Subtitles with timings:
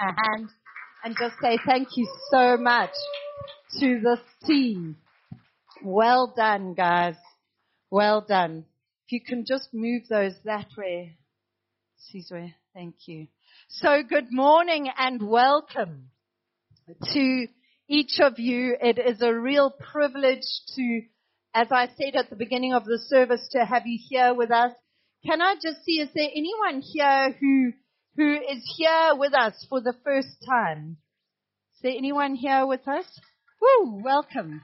[0.00, 0.48] hand
[1.04, 2.90] and just say thank you so much
[3.78, 4.96] to this team.
[5.84, 7.16] Well done, guys.
[7.90, 8.64] Well done.
[9.06, 11.16] If you can just move those that way.
[12.10, 13.28] Caesar, thank you.
[13.68, 16.10] So good morning and welcome
[17.12, 17.46] to
[17.88, 18.76] each of you.
[18.80, 20.46] It is a real privilege
[20.76, 21.02] to,
[21.54, 24.72] as I said at the beginning of the service, to have you here with us.
[25.26, 27.72] Can I just see, is there anyone here who,
[28.20, 30.98] who is here with us for the first time?
[31.74, 33.06] Is there anyone here with us?
[33.62, 34.60] Woo, welcome.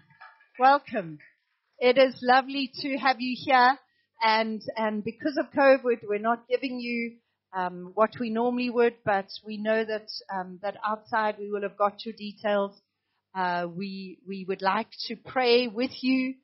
[0.59, 1.21] Welcome.
[1.79, 3.79] It is lovely to have you here
[4.21, 7.17] and, and because of COVID, we're not giving you
[7.57, 11.79] um, what we normally would, but we know that um, that outside we will have
[11.79, 12.79] got your details.
[13.35, 16.35] Uh, we we would like to pray with you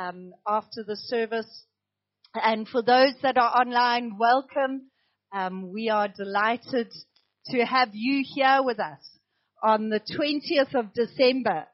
[0.00, 1.66] um, after the service,
[2.32, 4.88] and for those that are online, welcome.
[5.34, 6.92] Um, we are delighted
[7.46, 9.00] to have you here with us
[9.64, 11.66] on the 20th of December,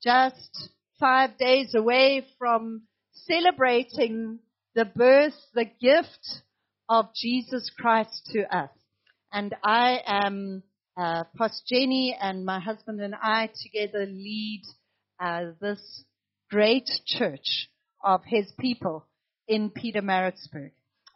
[0.00, 4.38] just five days away from celebrating
[4.76, 6.44] the birth, the gift
[6.88, 8.70] of Jesus Christ to us.
[9.32, 10.62] And I am
[10.96, 14.62] uh, Pastor Jenny and my husband and I together lead
[15.18, 16.04] uh, this
[16.52, 17.68] great church
[18.00, 19.08] of his people
[19.48, 20.70] in Peter Pietermaritzburg.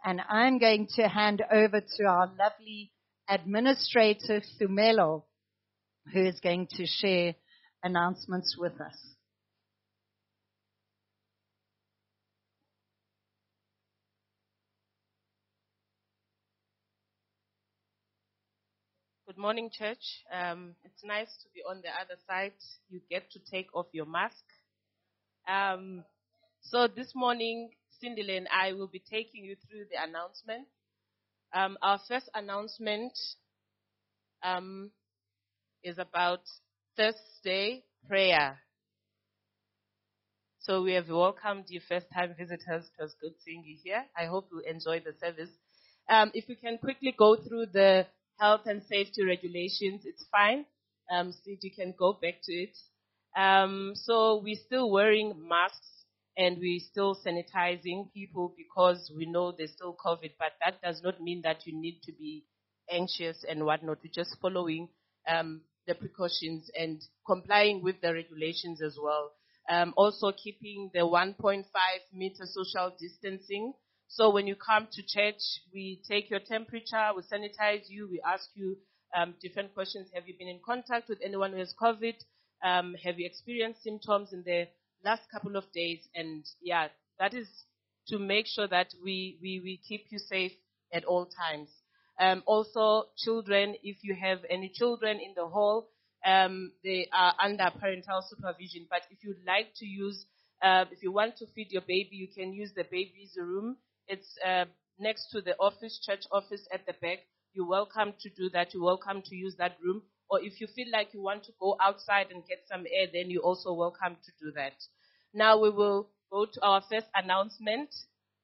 [0.05, 2.91] And I'm going to hand over to our lovely
[3.29, 5.23] administrator, Thumelo,
[6.13, 7.37] who is going to share
[7.85, 8.97] announcements with us.
[19.29, 20.03] Good morning, church.
[20.35, 22.53] Um, it's nice to be on the other side.
[22.91, 24.45] You get to take off your mask.
[25.49, 26.03] Um,
[26.61, 27.71] so this morning,
[28.03, 30.67] Cindy and I will be taking you through the announcement.
[31.55, 33.13] Um, our first announcement
[34.43, 34.91] um,
[35.85, 36.41] is about
[36.97, 38.59] Thursday prayer.
[40.63, 42.91] So we have welcomed you first-time visitors.
[42.99, 44.05] It was good seeing you here.
[44.17, 45.51] I hope you enjoy the service.
[46.09, 48.07] Um, if we can quickly go through the
[48.41, 50.65] health and safety regulations, it's fine.
[51.09, 52.77] Um, so you can go back to it.
[53.37, 56.02] Um, so we're still wearing masks
[56.37, 61.21] and we're still sanitizing people because we know there's still COVID, but that does not
[61.21, 62.45] mean that you need to be
[62.91, 63.99] anxious and whatnot.
[64.03, 64.89] We're just following
[65.29, 69.33] um, the precautions and complying with the regulations as well.
[69.69, 71.65] Um, also keeping the 1.5
[72.13, 73.75] meter social distancing.
[74.09, 75.41] So when you come to church,
[75.73, 78.77] we take your temperature, we sanitize you, we ask you
[79.17, 80.09] um, different questions.
[80.15, 82.15] Have you been in contact with anyone who has COVID?
[82.65, 84.67] Um, have you experienced symptoms in the
[85.05, 86.01] last couple of days?
[86.15, 87.49] And yeah, that is
[88.09, 90.53] to make sure that we, we, we keep you safe
[90.93, 91.69] at all times.
[92.21, 95.89] Um, also, children, if you have any children in the hall,
[96.25, 98.87] um, they are under parental supervision.
[98.89, 100.27] But if you'd like to use,
[100.63, 103.77] uh, if you want to feed your baby, you can use the baby's room.
[104.07, 104.67] It's uh,
[104.99, 107.19] next to the office, church office at the back.
[107.55, 108.73] You're welcome to do that.
[108.73, 110.03] You're welcome to use that room.
[110.33, 113.31] Or if you feel like you want to go outside and get some air, then
[113.31, 114.73] you're also welcome to do that.
[115.35, 117.91] Now we will go to our first announcement,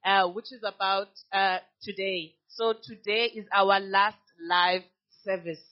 [0.05, 2.35] uh, which is about uh, today.
[2.47, 4.83] So today is our last live
[5.25, 5.63] service.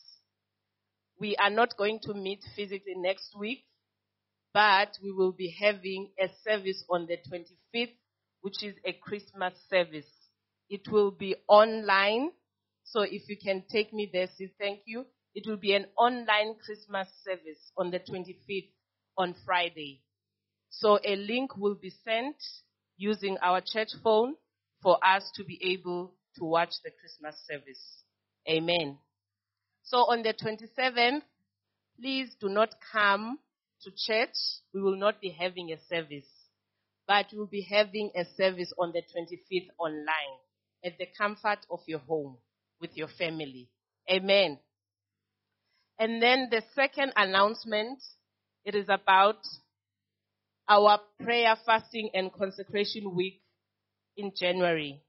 [1.20, 3.64] We are not going to meet physically next week,
[4.56, 7.94] but we will be having a service on the 25th,
[8.42, 10.10] which is a Christmas service.
[10.68, 12.32] It will be online.
[12.86, 15.06] So if you can take me there, say thank you.
[15.36, 18.72] It will be an online Christmas service on the 25th
[19.18, 20.02] on Friday.
[20.70, 22.36] So a link will be sent
[22.98, 24.36] using our church phone
[24.82, 28.04] for us to be able to watch the Christmas service.
[28.50, 28.98] Amen.
[29.84, 31.22] So on the 27th,
[32.00, 33.40] please do not come
[33.84, 34.36] to church.
[34.74, 36.28] We will not be having a service,
[37.08, 40.38] but we'll be having a service on the 25th online
[40.84, 42.38] at the comfort of your home
[42.80, 43.70] with your family.
[44.10, 44.60] Amen.
[46.00, 48.00] And then the second announcement,
[48.66, 49.40] it is about
[50.70, 53.42] our prayer, fasting, and consecration week
[54.16, 55.02] in January.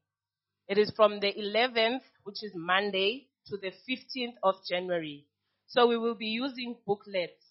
[0.69, 5.27] It is from the 11th, which is Monday, to the 15th of January.
[5.67, 7.45] So we will be using booklets.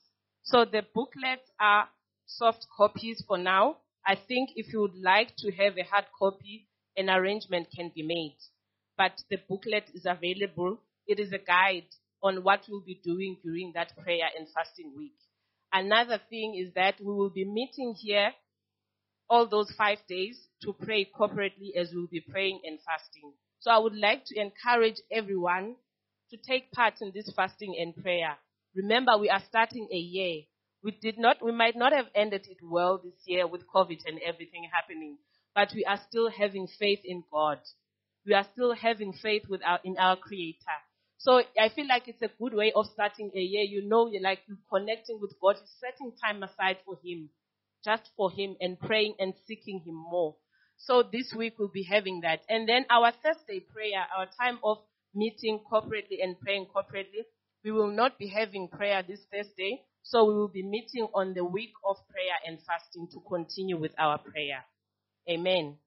[0.43, 1.89] So the booklets are
[2.25, 3.77] soft copies for now.
[4.05, 8.03] I think if you would like to have a hard copy, an arrangement can be
[8.03, 8.37] made.
[8.97, 10.79] But the booklet is available.
[11.07, 11.85] It is a guide
[12.23, 15.15] on what we'll be doing during that prayer and fasting week.
[15.71, 18.31] Another thing is that we will be meeting here
[19.29, 23.33] all those five days to pray corporately as we'll be praying and fasting.
[23.59, 25.75] So I would like to encourage everyone
[26.31, 28.37] to take part in this fasting and prayer.
[28.75, 30.43] Remember, we are starting a year.
[30.83, 34.19] We did not, we might not have ended it well this year with COVID and
[34.25, 35.17] everything happening,
[35.55, 37.59] but we are still having faith in God.
[38.25, 40.77] We are still having faith with our, in our Creator.
[41.17, 43.63] So I feel like it's a good way of starting a year.
[43.63, 47.29] You know, you're like you're connecting with God, you're setting time aside for Him,
[47.83, 50.35] just for Him, and praying and seeking Him more.
[50.77, 52.41] So this week we'll be having that.
[52.49, 54.77] And then our Thursday prayer, our time of
[55.15, 57.25] meeting corporately and praying corporately,
[57.63, 59.81] we will not be having prayer this Thursday.
[60.03, 63.91] So we will be meeting on the week of prayer and fasting to continue with
[63.97, 64.63] our prayer.
[65.29, 65.77] Amen.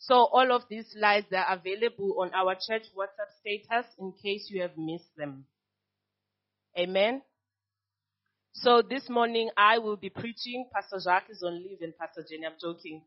[0.00, 4.62] So all of these slides are available on our church WhatsApp status in case you
[4.62, 5.44] have missed them.
[6.76, 7.20] Amen.
[8.54, 10.68] So this morning I will be preaching.
[10.72, 13.02] Pastor Jacques is on leave and Pastor Jenny, I'm joking.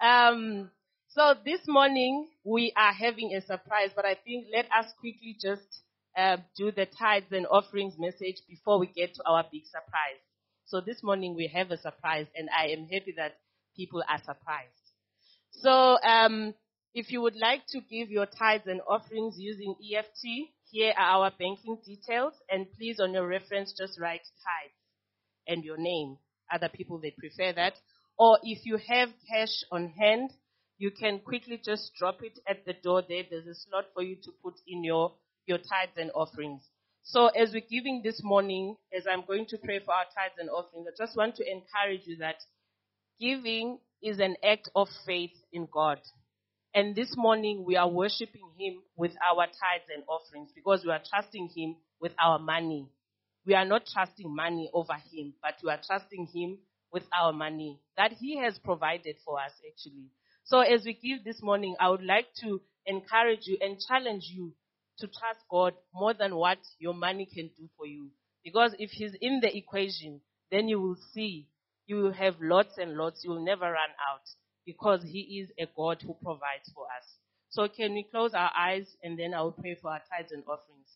[0.00, 0.70] Um,
[1.08, 5.82] so this morning we are having a surprise, but I think let us quickly just
[6.16, 10.22] uh, do the tithes and offerings message before we get to our big surprise.
[10.66, 13.38] So this morning we have a surprise, and I am happy that
[13.76, 14.85] people are surprised.
[15.62, 16.54] So um,
[16.94, 21.30] if you would like to give your tithes and offerings using EFT, here are our
[21.38, 24.74] banking details, and please on your reference just write tithes
[25.46, 26.16] and your name.
[26.52, 27.74] Other people they prefer that.
[28.18, 30.30] Or if you have cash on hand,
[30.78, 33.22] you can quickly just drop it at the door there.
[33.28, 35.12] There's a slot for you to put in your,
[35.46, 36.62] your tithes and offerings.
[37.02, 40.50] So as we're giving this morning, as I'm going to pray for our tithes and
[40.50, 42.36] offerings, I just want to encourage you that
[43.20, 46.00] giving is an act of faith in God.
[46.74, 51.00] And this morning we are worshiping Him with our tithes and offerings because we are
[51.08, 52.88] trusting Him with our money.
[53.46, 56.58] We are not trusting money over Him, but we are trusting Him
[56.92, 60.10] with our money that He has provided for us actually.
[60.44, 64.52] So as we give this morning, I would like to encourage you and challenge you
[64.98, 68.08] to trust God more than what your money can do for you.
[68.44, 70.20] Because if He's in the equation,
[70.50, 71.48] then you will see
[71.86, 73.22] you will have lots and lots.
[73.24, 74.22] You will never run out
[74.64, 77.04] because He is a God who provides for us.
[77.48, 80.42] So can we close our eyes and then I will pray for our tithes and
[80.44, 80.88] offerings.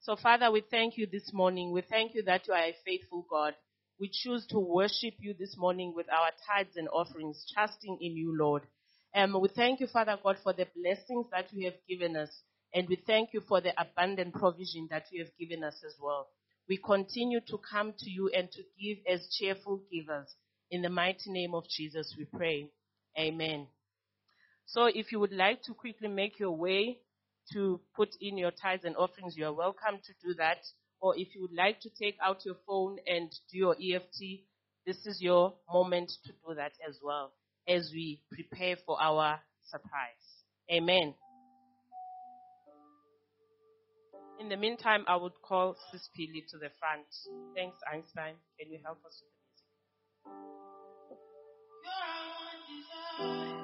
[0.00, 1.72] So Father, we thank you this morning.
[1.72, 3.54] We thank you that you are a faithful God.
[4.00, 8.36] We choose to worship you this morning with our tithes and offerings, trusting in you,
[8.36, 8.62] Lord.
[9.14, 12.30] Um, we thank you, Father God, for the blessings that you have given us.
[12.74, 16.28] And we thank you for the abundant provision that you have given us as well.
[16.72, 20.34] We continue to come to you and to give as cheerful givers.
[20.70, 22.70] In the mighty name of Jesus, we pray.
[23.18, 23.66] Amen.
[24.64, 26.96] So if you would like to quickly make your way
[27.52, 30.60] to put in your tithes and offerings, you are welcome to do that.
[31.02, 34.40] Or if you would like to take out your phone and do your EFT,
[34.86, 37.34] this is your moment to do that as well
[37.68, 40.24] as we prepare for our surprise.
[40.72, 41.12] Amen.
[44.42, 47.06] In the meantime, I would call Sis Pili to the front.
[47.54, 48.34] Thanks, Einstein.
[48.58, 49.30] Can you help us with
[53.20, 53.61] the music?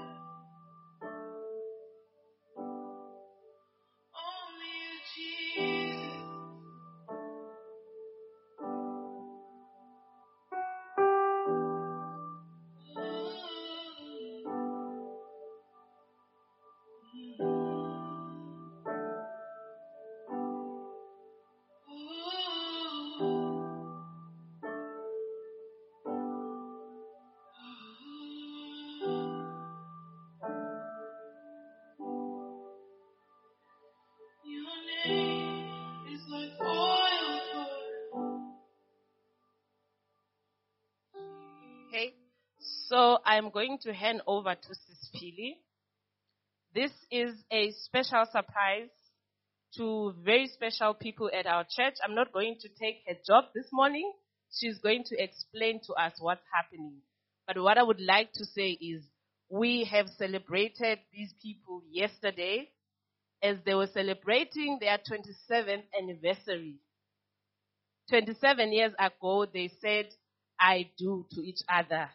[43.29, 45.57] I'm going to hand over to Sis Pili.
[46.75, 48.89] This is a special surprise
[49.77, 51.97] to very special people at our church.
[52.03, 54.11] I'm not going to take her job this morning.
[54.59, 57.03] She's going to explain to us what's happening.
[57.47, 59.03] But what I would like to say is
[59.51, 62.71] we have celebrated these people yesterday
[63.43, 66.77] as they were celebrating their 27th anniversary.
[68.09, 70.07] 27 years ago, they said,
[70.59, 72.09] I do to each other.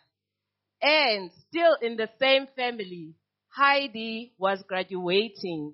[0.84, 3.16] And still in the same family,
[3.50, 5.74] Heidi was graduating.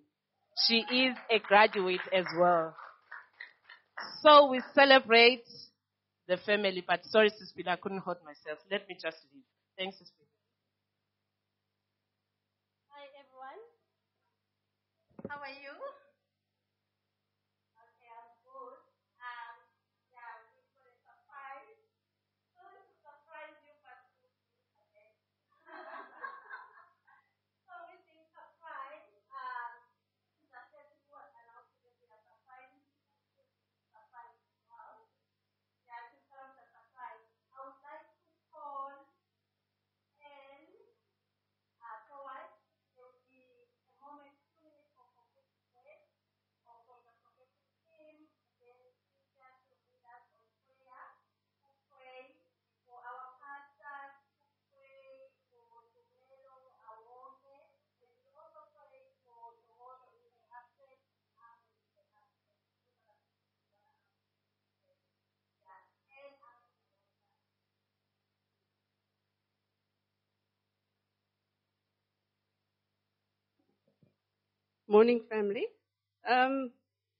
[0.67, 2.75] She is a graduate as well.
[4.21, 5.43] So we celebrate
[6.27, 8.59] the family, but sorry, Sister I couldn't hold myself.
[8.69, 9.43] Let me just leave.
[9.77, 10.23] Thanks, Sister
[12.93, 13.61] Hi, everyone.
[15.25, 15.73] How are you?
[17.79, 18.77] Okay, I'm good.
[19.23, 19.55] Um,
[20.11, 21.79] yeah, we've got a surprise.
[22.53, 23.99] Sorry to surprise you, but
[24.83, 25.09] okay.
[27.65, 29.71] so with the surprise, um,
[30.27, 32.79] this is the first one, and also the surprise
[74.91, 75.67] Morning, family.
[76.27, 76.71] Um,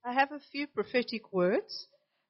[0.04, 1.86] I have a few prophetic words.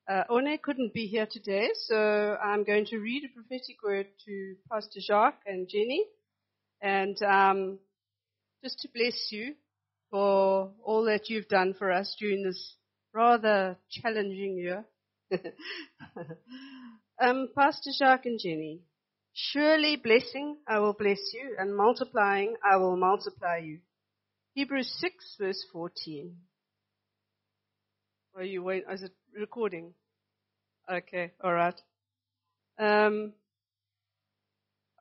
[0.05, 1.95] Uh, One couldn't be here today, so
[2.43, 6.03] I'm going to read a prophetic word to Pastor Jacques and Jenny,
[6.81, 7.79] and um,
[8.65, 9.53] just to bless you
[10.11, 12.75] for all that you've done for us during this
[13.13, 14.83] rather challenging year.
[17.21, 18.81] um, Pastor Jacques and Jenny,
[19.31, 23.79] surely blessing I will bless you, and multiplying I will multiply you.
[24.53, 26.35] Hebrews 6 verse 14.
[28.35, 28.83] Are you wait?
[28.91, 29.93] Is it recording?
[30.91, 31.79] Okay, all right.
[32.79, 33.33] Um,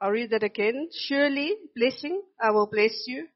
[0.01, 0.89] I'll read that again.
[0.93, 3.27] Surely blessing I will bless you,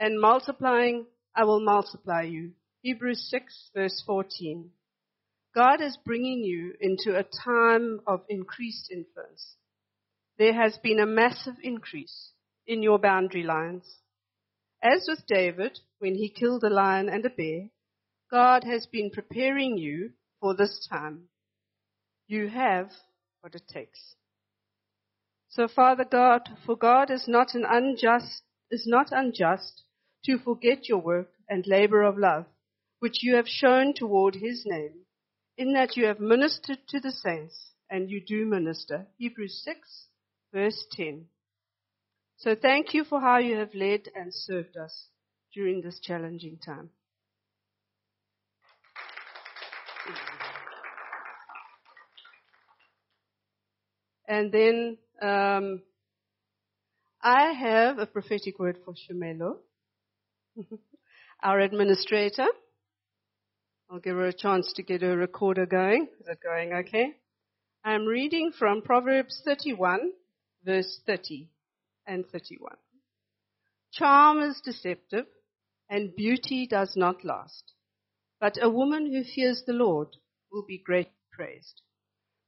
[0.00, 2.52] and multiplying I will multiply you.
[2.82, 4.70] Hebrews 6 verse 14.
[5.54, 9.56] God is bringing you into a time of increased influence.
[10.38, 12.32] There has been a massive increase
[12.66, 13.84] in your boundary lines.
[14.82, 17.68] As with David, when he killed a lion and a bear,
[18.30, 21.28] God has been preparing you for this time.
[22.26, 22.90] You have
[23.42, 24.16] what it takes.
[25.50, 29.84] So Father God, for God is not an unjust, is not unjust
[30.24, 32.46] to forget your work and labor of love,
[33.00, 35.04] which you have shown toward his name,
[35.58, 39.06] in that you have ministered to the saints, and you do minister.
[39.18, 40.06] Hebrews 6,
[40.52, 41.26] verse 10.
[42.42, 45.06] So thank you for how you have led and served us
[45.54, 46.90] during this challenging time.
[54.26, 55.82] And then um,
[57.22, 59.58] I have a prophetic word for Tumelo,
[61.44, 62.48] our administrator.
[63.88, 66.08] I'll give her a chance to get her recorder going.
[66.20, 67.14] Is it going okay?
[67.84, 70.10] I'm reading from Proverbs 31,
[70.64, 71.48] verse 30
[72.06, 72.76] and 31.
[73.92, 75.26] Charm is deceptive,
[75.88, 77.72] and beauty does not last.
[78.40, 80.16] But a woman who fears the Lord
[80.50, 81.82] will be greatly praised.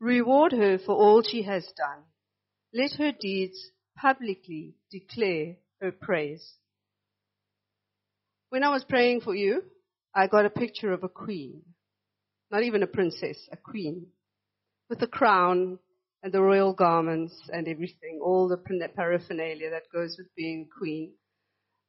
[0.00, 2.02] Reward her for all she has done.
[2.72, 6.54] Let her deeds publicly declare her praise.
[8.48, 9.62] When I was praying for you,
[10.14, 11.62] I got a picture of a queen.
[12.50, 14.06] Not even a princess, a queen.
[14.88, 15.78] With a crown
[16.24, 18.56] and the royal garments and everything, all the
[18.96, 21.12] paraphernalia that goes with being a queen.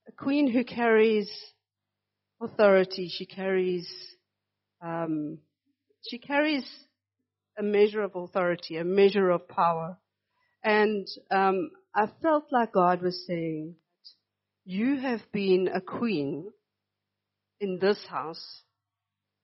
[0.10, 1.32] A queen who carries
[2.42, 3.88] authority, she carries,
[4.82, 5.38] um,
[6.06, 6.70] she carries
[7.58, 9.98] a measure of authority, a measure of power.
[10.62, 13.76] And um, I felt like God was saying,
[14.66, 16.52] You have been a queen
[17.62, 18.64] in this house,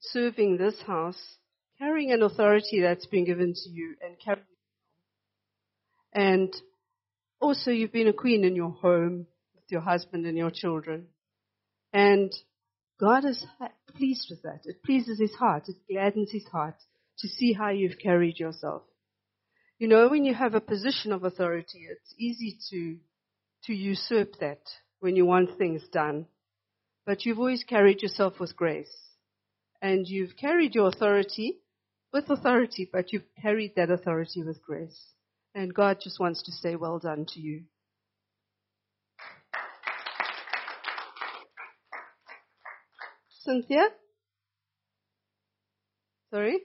[0.02, 1.38] serving this house,
[1.80, 4.46] carrying an authority that's been given to you, and carrying.
[6.14, 6.54] And
[7.40, 11.08] also, you've been a queen in your home with your husband and your children.
[11.94, 12.32] And
[13.00, 13.44] God is
[13.96, 14.62] pleased with that.
[14.66, 15.68] It pleases his heart.
[15.68, 16.76] It gladdens his heart
[17.20, 18.84] to see how you've carried yourself.
[19.80, 22.98] You know, when you have a position of authority, it's easy to,
[23.66, 24.62] to usurp that
[25.00, 26.28] when you want things done.
[27.06, 28.96] But you've always carried yourself with grace.
[29.82, 31.58] And you've carried your authority
[32.14, 35.14] with authority, but you've carried that authority with grace.
[35.56, 37.64] And God just wants to say, well done to you.
[43.44, 43.86] Cynthia?
[46.34, 46.60] Sorry?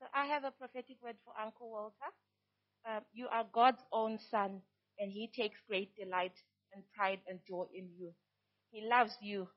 [0.00, 1.94] So I have a prophetic word for Uncle Walter.
[2.88, 4.60] Um, you are God's own son,
[4.98, 6.34] and he takes great delight
[6.72, 8.12] and pride and joy in you.
[8.70, 9.48] He loves you,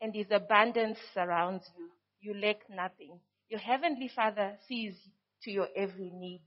[0.00, 1.88] and his abundance surrounds you.
[2.20, 3.20] You lack nothing.
[3.48, 4.94] Your heavenly Father sees
[5.42, 6.42] to your every need.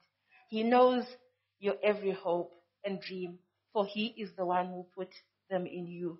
[0.49, 1.05] He knows
[1.59, 2.51] your every hope
[2.83, 3.39] and dream,
[3.73, 5.09] for he is the one who put
[5.49, 6.19] them in you.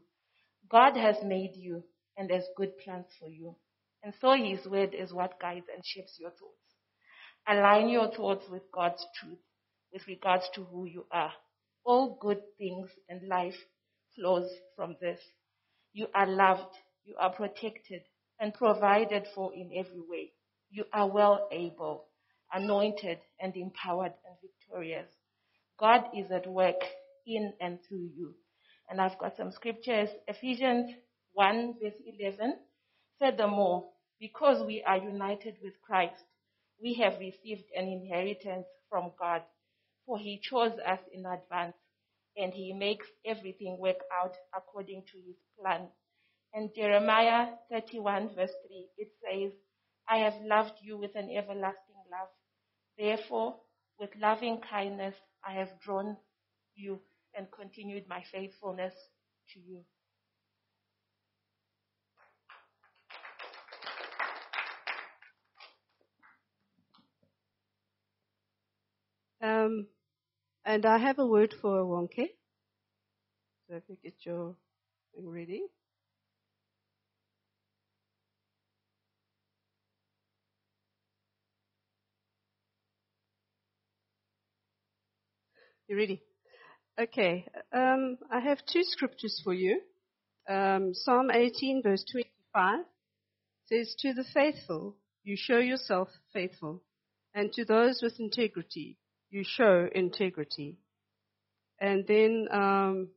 [0.70, 1.84] God has made you
[2.18, 3.56] and has good plans for you.
[4.04, 6.56] And so his word is what guides and shapes your thoughts.
[7.48, 9.40] Align your thoughts with God's truth
[9.92, 11.32] with regards to who you are.
[11.86, 13.58] All good things in life
[14.16, 15.20] flows from this.
[15.94, 16.76] You are loved,
[17.06, 18.02] you are protected,
[18.40, 20.32] and provided for in every way.
[20.70, 22.06] You are well able,
[22.52, 25.08] anointed, and empowered and victorious.
[25.80, 26.82] God is at work
[27.28, 28.36] in and through you.
[28.90, 30.10] And I've got some scriptures.
[30.28, 30.92] Ephesians
[31.34, 32.56] 1 verse 11.
[33.20, 33.90] Furthermore,
[34.20, 36.24] because we are united with Christ,
[36.82, 39.44] we have received an inheritance from God,
[40.06, 41.76] for he chose us in advance,
[42.38, 45.88] and he makes everything work out according to his plan.
[46.54, 49.52] And Jeremiah 31 verse 3, it says,
[50.08, 52.30] I have loved you with an everlasting love.
[52.98, 53.58] Therefore,
[54.00, 56.18] with loving kindness, I have drawn
[56.76, 57.00] you
[57.36, 58.94] and continued my faithfulness
[59.54, 59.84] to you.
[69.42, 69.88] Um,
[70.66, 72.30] and I have a word for Wonke.
[73.68, 74.56] So if you get your
[75.16, 75.64] thing ready.
[85.88, 86.24] You ready?
[87.00, 87.46] Okay.
[87.72, 89.82] Um, I have two scriptures for you.
[90.50, 92.86] Um, Psalm 18, verse 25
[93.68, 96.84] says, To the faithful, you show yourself faithful,
[97.36, 98.98] and to those with integrity,
[99.36, 100.78] you show integrity.
[101.78, 103.10] And then um,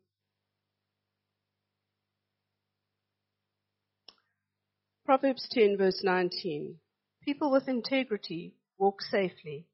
[5.05, 6.75] Proverbs 10, verse 19
[7.23, 9.67] People with integrity walk safely,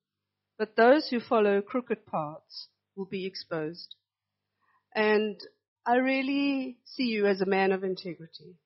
[0.58, 3.94] but those who follow crooked paths will be exposed.
[4.94, 5.40] And
[5.86, 8.56] I really see you as a man of integrity,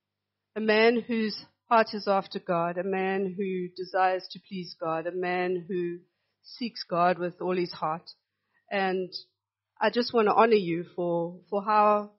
[0.57, 5.13] a man whose heart is after God, a man who desires to please God, a
[5.13, 5.99] man who
[6.57, 8.11] seeks God with all his heart.
[8.71, 9.11] And
[9.81, 12.11] I just want to honor you for, for how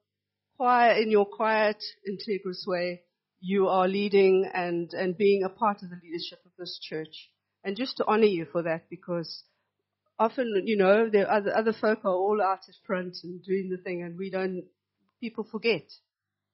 [0.56, 3.02] quiet, in your quiet, integrous way,
[3.40, 7.30] you are leading and, and being a part of the leadership of this church.
[7.64, 9.42] And just to honor you for that because
[10.18, 13.82] often, you know, the other, other folk are all out at front and doing the
[13.82, 14.64] thing and we don't,
[15.20, 15.84] people forget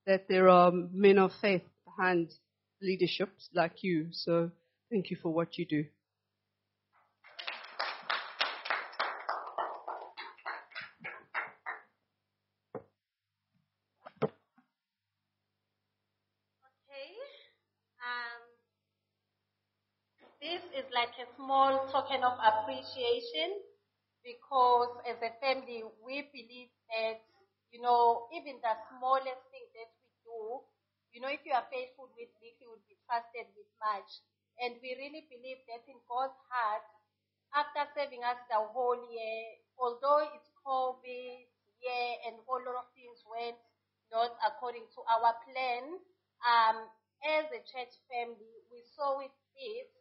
[0.06, 2.30] that there are men of faith behind
[2.80, 4.08] leadership like you.
[4.12, 4.50] So
[4.90, 5.84] thank you for what you do.
[16.62, 17.10] Okay.
[17.98, 18.42] Um,
[20.40, 23.60] this is like a small token of appreciation
[24.24, 27.20] because as a family, we believe that,
[27.70, 30.64] you know, even the smallest thing that we do,
[31.12, 34.08] you know, if you are faithful with little, you will be trusted with much.
[34.58, 36.84] And we really believe that in God's heart,
[37.52, 39.40] after serving us the whole year,
[39.76, 41.44] although it's COVID
[41.84, 43.60] year and a lot of things went
[44.08, 46.00] not according to our plan,
[46.48, 46.88] um,
[47.36, 49.92] as a church family, we saw it fit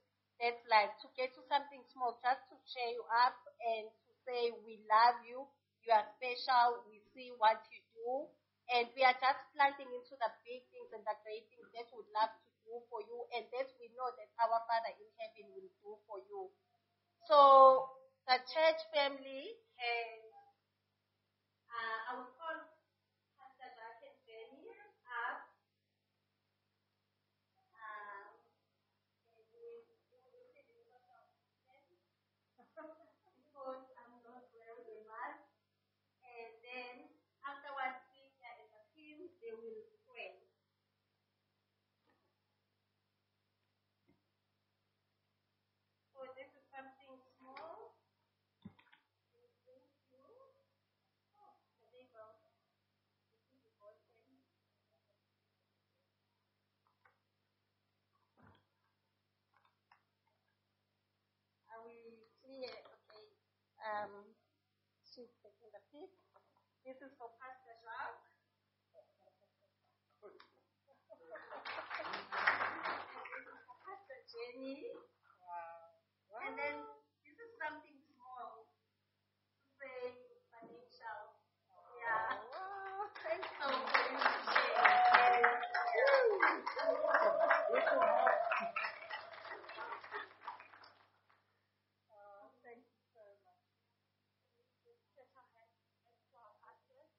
[0.42, 4.52] that's like to get to something small, just to cheer you up and to say
[4.66, 5.48] we love you,
[5.86, 8.10] you are special, we see what you do,
[8.74, 12.02] and we are just planting into the big things and the great things that we
[12.04, 15.46] would love to do for you, and that we know that our Father in heaven
[15.56, 16.50] will do for you.
[17.28, 17.90] So
[18.28, 20.22] the church family has,
[21.70, 22.56] uh, I will call
[23.38, 24.68] Pastor Jacques and Jenny
[25.08, 25.40] up.
[27.78, 28.34] Um,
[29.36, 31.00] and we- we will see the
[32.58, 35.46] social distance because I'm not wearing a mask.
[36.24, 37.10] And then
[37.46, 40.42] afterwards, Peter and the team, they will pray.
[46.14, 47.94] So this is something small.
[49.36, 49.78] Thank you.
[51.38, 51.54] Oh,
[51.92, 52.26] there you go.
[53.38, 54.42] This is the bottom.
[61.70, 62.74] Are we clear?
[63.12, 63.26] Okay.
[63.86, 64.34] Um,
[65.06, 66.10] she's taking the pic.
[66.86, 68.26] This is for Pastor Jacques.
[73.30, 74.90] This is for Pastor Jenny.
[76.46, 76.76] And then
[77.26, 79.98] this is something small to say
[80.50, 81.22] financial.
[82.02, 82.42] Yeah.
[83.24, 84.26] Thanks so much.
[92.12, 93.62] Uh, thank you so much.
[95.16, 97.10] Set our hands next to our pastors.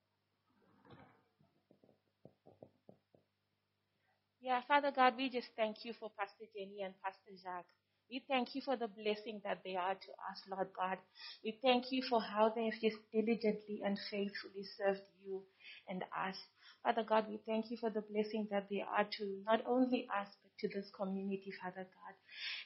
[4.46, 7.66] Yeah, Father God, we just thank you for Pastor Jenny and Pastor Jacques.
[8.09, 10.98] We thank you for the blessing that they are to us, Lord God.
[11.42, 15.42] We thank you for how they have just diligently and faithfully served you
[15.88, 16.37] and us.
[16.85, 20.28] Father God, we thank you for the blessing that they are to not only us,
[20.44, 22.14] but to this community, Father God.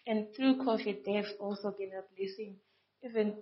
[0.06, 2.56] And through COVID, they have also been a blessing
[3.02, 3.36] even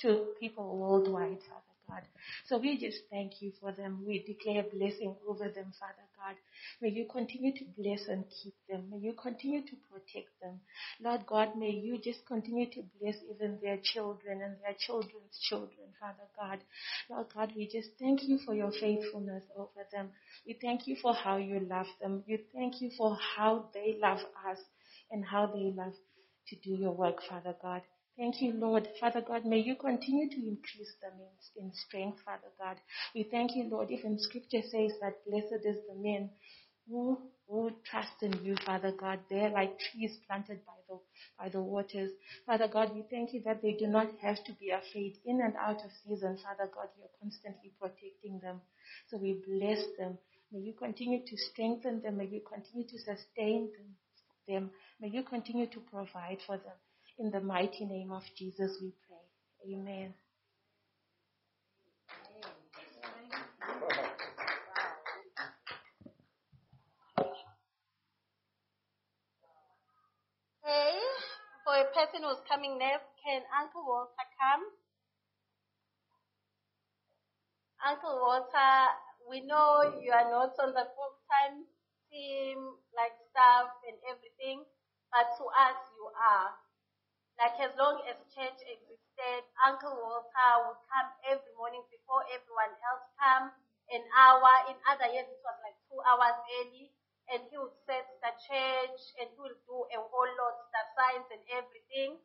[0.00, 2.02] to people worldwide, Father God.
[2.48, 4.04] So we just thank you for them.
[4.06, 6.36] We declare blessing over them, Father God.
[6.80, 8.90] May you continue to bless and keep them.
[8.90, 10.60] May you continue to protect them.
[11.00, 15.88] Lord God, may you just continue to bless even their children and their children's children,
[16.00, 16.58] Father God.
[17.10, 20.10] Lord God, we just thank you for your faithfulness over them.
[20.46, 22.22] We thank you for how you love them.
[22.28, 24.20] We thank you for how they love
[24.50, 24.58] us
[25.10, 25.94] and how they love
[26.48, 27.82] to do your work, Father God.
[28.18, 28.88] Thank you, Lord.
[29.00, 32.76] Father God, may you continue to increase them in, in strength, Father God.
[33.14, 33.90] We thank you, Lord.
[33.90, 36.30] Even scripture says that blessed is the man
[36.88, 39.20] who, who trust in you, Father God.
[39.30, 41.00] They're like trees planted by the,
[41.38, 42.10] by the waters.
[42.46, 45.54] Father God, we thank you that they do not have to be afraid in and
[45.56, 46.38] out of season.
[46.44, 48.60] Father God, you're constantly protecting them.
[49.10, 50.18] So we bless them.
[50.52, 52.18] May you continue to strengthen them.
[52.18, 53.96] May you continue to sustain them.
[54.48, 54.70] them.
[55.00, 56.76] May you continue to provide for them.
[57.18, 59.72] In the mighty name of Jesus, we pray.
[59.72, 60.12] Amen.
[70.60, 70.92] Okay,
[71.64, 74.64] for a person who's coming next, can Uncle Walter come?
[77.80, 78.92] Uncle Walter,
[79.30, 81.64] we know you are not on the full-time
[82.12, 82.58] team,
[82.92, 84.64] like staff and everything,
[85.10, 86.65] but to us you are.
[87.38, 93.04] Like as long as church existed, Uncle Walter would come every morning before everyone else
[93.20, 93.52] come,
[93.92, 94.52] an hour.
[94.68, 96.90] In other years, it was like two hours early,
[97.28, 101.28] and he would set the church, and he will do a whole lot, the signs
[101.30, 102.16] and everything.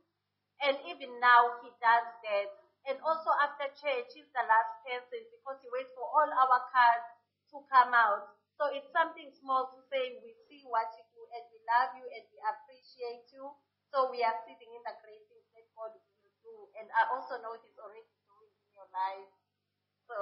[0.64, 2.50] And even now, he does that.
[2.88, 7.06] And also after church, he's the last person because he waits for all our cars
[7.52, 8.24] to come out.
[8.58, 12.06] So it's something small to say, we see what you do, and we love you,
[12.08, 13.52] and we appreciate you.
[13.92, 16.56] So we are sitting in the things that God will do.
[16.80, 19.32] And I also know He's already doing in your life.
[20.08, 20.16] So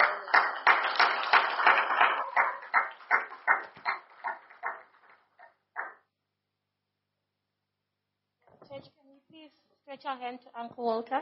[8.66, 11.22] Church, can we please stretch our hand to Uncle Walter?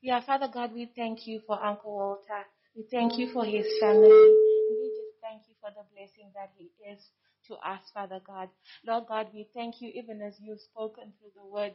[0.00, 2.44] Yeah, Father God, we thank you for Uncle Walter.
[2.76, 4.08] We thank you for his family.
[4.08, 7.00] We just thank you for the blessing that he is
[7.48, 8.50] to us, Father God.
[8.86, 11.72] Lord God, we thank you even as you've spoken through the word,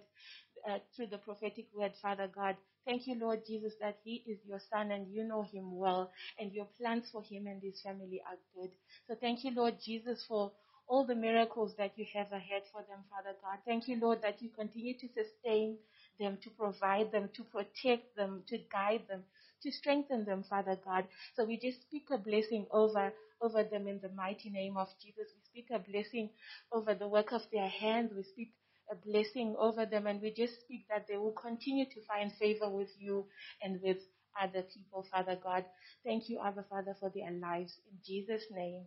[0.69, 2.57] uh, through the prophetic word, Father God.
[2.85, 6.53] Thank you, Lord Jesus, that he is your son and you know him well and
[6.53, 8.71] your plans for him and his family are good.
[9.07, 10.51] So thank you, Lord Jesus, for
[10.87, 13.59] all the miracles that you have ahead for them, Father God.
[13.65, 15.77] Thank you, Lord, that you continue to sustain
[16.19, 19.23] them, to provide them, to protect them, to guide them,
[19.63, 21.05] to strengthen them, Father God.
[21.35, 25.27] So we just speak a blessing over over them in the mighty name of Jesus.
[25.35, 26.29] We speak a blessing
[26.73, 28.11] over the work of their hands.
[28.15, 28.51] We speak
[28.91, 32.69] a blessing over them, and we just speak that they will continue to find favor
[32.69, 33.25] with you
[33.61, 33.99] and with
[34.41, 35.65] other people, Father God.
[36.05, 37.79] Thank you, Abba Father, for their lives.
[37.91, 38.85] In Jesus' name,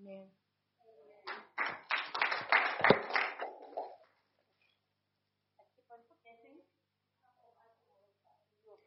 [0.00, 0.26] amen.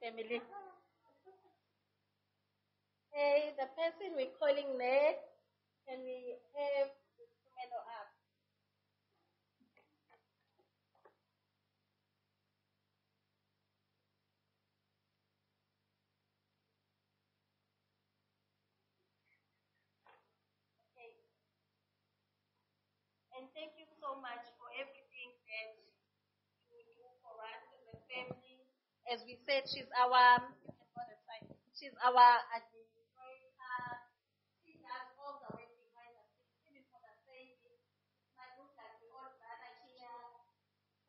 [0.02, 0.42] family.
[3.14, 5.24] Hey, the person we're calling next,
[5.88, 8.10] can we have the instrumental up?
[20.92, 21.14] Okay.
[23.38, 25.78] And thank you so much for everything that
[26.72, 28.66] you do for us as a family.
[29.12, 30.42] As we said, she's our.
[31.74, 33.92] She's our uh, administrator.
[34.64, 37.82] She does all the work behind the scenes, even for the saving.
[38.24, 40.24] It might look like we all gather here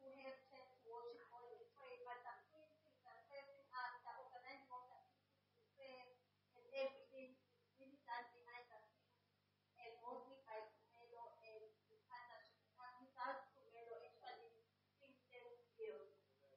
[0.01, 4.13] to have church to worship God and pray, but the printing, the setting up, the
[4.19, 6.11] organizing of the people to serve,
[6.59, 9.31] and everything is really done behind the scenes
[9.79, 12.73] and mostly by Tumelo and the partnership.
[12.81, 14.65] And without Tumelo, actually,
[14.99, 16.03] things stand still.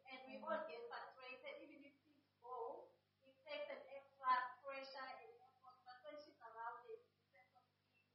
[0.07, 2.87] And we all get frustrated, even if things go,
[3.27, 4.31] it takes an extra
[4.63, 5.75] pressure and effort.
[5.83, 8.07] But when she's around, there's a sense of peace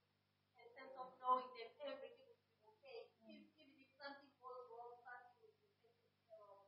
[0.57, 3.09] and sense of knowing that everything will be okay.
[3.29, 6.65] If, even if something goes wrong, something will be taken care of.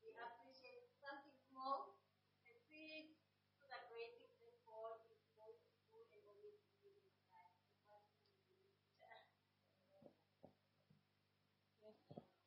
[0.00, 2.00] We appreciate something small,
[2.48, 3.16] a seed
[3.60, 7.52] to the great things that God is going to do and always do in our
[9.06, 9.30] lives.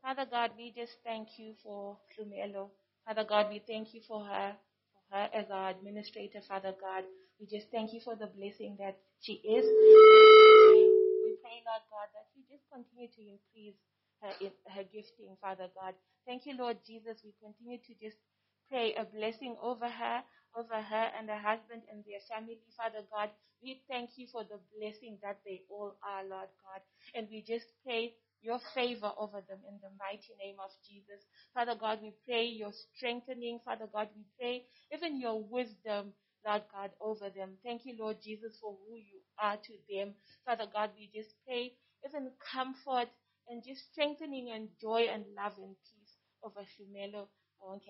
[0.06, 2.70] Father God, we just thank you for Tumelo.
[3.08, 4.54] Father God, we thank you for her,
[4.94, 7.06] for her as our administrator, Father God.
[7.42, 9.66] We just thank you for the blessing that she is.
[9.66, 13.82] We pray, Lord God, that you just continue to increase
[14.22, 14.30] her,
[14.78, 15.96] her gifting, Father God.
[16.28, 17.26] Thank you, Lord Jesus.
[17.26, 18.22] We continue to just
[18.70, 20.22] pray a blessing over her
[20.56, 23.30] over her and her husband and their family, Father God.
[23.62, 26.82] We thank you for the blessing that they all are, Lord God.
[27.14, 28.14] And we just pray
[28.46, 31.26] your favor over them in the mighty name of Jesus.
[31.56, 33.60] Father God, we pray your strengthening.
[33.66, 36.14] Father God, we pray even your wisdom,
[36.48, 37.58] Lord God, over them.
[37.66, 40.16] Thank you, Lord Jesus, for who you are to them.
[40.46, 41.74] Father God, we just pray
[42.08, 43.10] even comfort
[43.50, 47.28] and just strengthening and joy and love and peace over Tumelo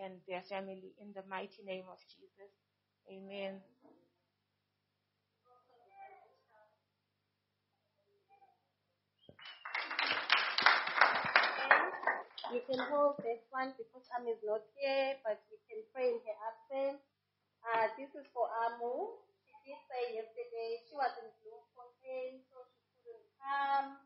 [0.04, 2.52] and their family in the mighty name of Jesus.
[3.12, 3.62] Amen.
[12.56, 16.20] You can hold this one because Am is not here, but we can pray in
[16.24, 17.04] her absence.
[17.66, 19.20] Uh, this is for Amu.
[19.44, 24.00] She did say yesterday she was in Bloemfontein, so she couldn't come.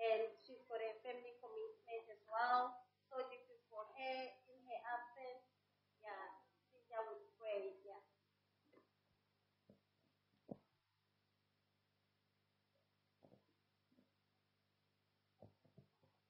[0.00, 2.72] And she's got a family commitment as well.
[3.12, 5.44] So this is for her in her absence.
[6.04, 6.26] Yeah,
[6.72, 7.76] Cynthia will pray.
[7.84, 8.02] Yeah.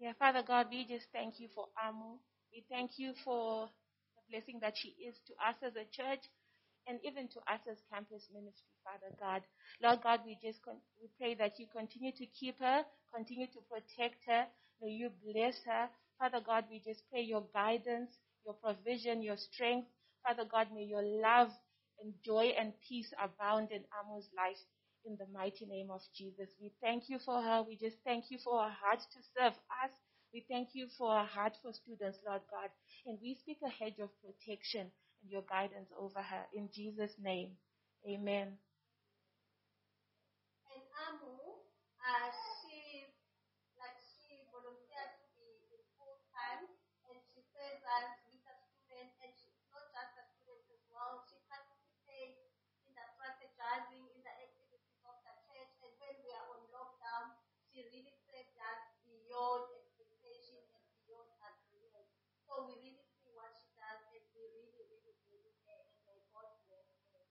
[0.00, 2.18] Yeah, Father God, we just thank you for Amu.
[2.52, 3.68] We thank you for
[4.16, 6.22] the blessing that she is to us as a church
[6.88, 9.42] and even to us as campus ministry, Father God.
[9.82, 12.82] Lord God, we just con- we pray that you continue to keep her,
[13.14, 14.46] continue to protect her.
[14.82, 15.88] May you bless her.
[16.18, 18.10] Father God, we just pray your guidance,
[18.44, 19.88] your provision, your strength.
[20.26, 21.50] Father God, may your love
[22.02, 24.58] and joy and peace abound in Amu's life
[25.08, 26.52] in the mighty name of Jesus.
[26.60, 27.64] We thank you for her.
[27.66, 29.92] We just thank you for her heart to serve us.
[30.32, 32.68] We thank you for her heart for students, Lord God.
[33.08, 34.92] And we speak a hedge of protection
[35.22, 37.56] and your guidance over her in Jesus' name.
[38.04, 38.60] Amen.
[40.68, 41.64] And Amu,
[42.04, 42.28] uh,
[42.60, 43.08] she's
[43.80, 46.68] like she volunteered to be in full time,
[47.08, 51.24] and she says that with a student, and she's not just a student as well.
[51.24, 52.52] She participates
[52.84, 57.34] in the strategizing in the activities of the church, and when we are on lockdown,
[57.72, 58.82] she really served us
[59.38, 62.10] beyond expectation and beyond agreement.
[62.42, 66.18] So we really see what she does, and we really, really believe her, and may
[66.34, 67.22] God bless her.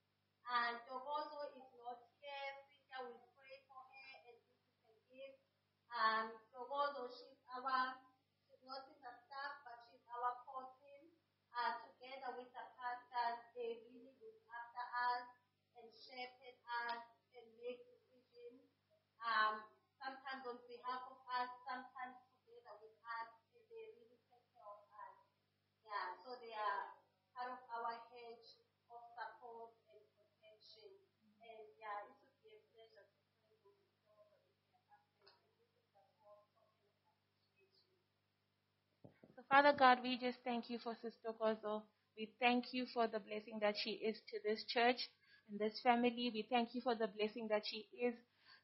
[0.48, 2.64] And Togozo is not here.
[2.64, 5.44] Cynthia will pray for her and this is a gift.
[5.92, 8.00] Um, Togozo, she's our,
[8.48, 11.12] she's not in the staff, but she's our core team.
[11.52, 15.28] Uh, together with the pastors, they really look after us
[15.76, 16.56] and shepherd
[16.88, 17.04] us
[17.36, 18.64] and make decisions.
[19.20, 19.68] Um,
[19.98, 24.86] sometimes on behalf of us, sometimes together with us, and they really take care of
[24.94, 25.18] us.
[25.84, 26.96] Yeah, so they are
[27.34, 28.62] part of our hedge
[28.94, 30.94] of support and protection.
[31.42, 35.44] And yeah, it would be a pleasure to pray with you all in their absence.
[35.44, 38.32] And this is a small token of appreciation.
[39.34, 41.84] So, Father God, we just thank you for Sister Gozo.
[42.18, 45.10] We thank you for the blessing that she is to this church
[45.50, 46.32] and this family.
[46.34, 48.16] We thank you for the blessing that she is,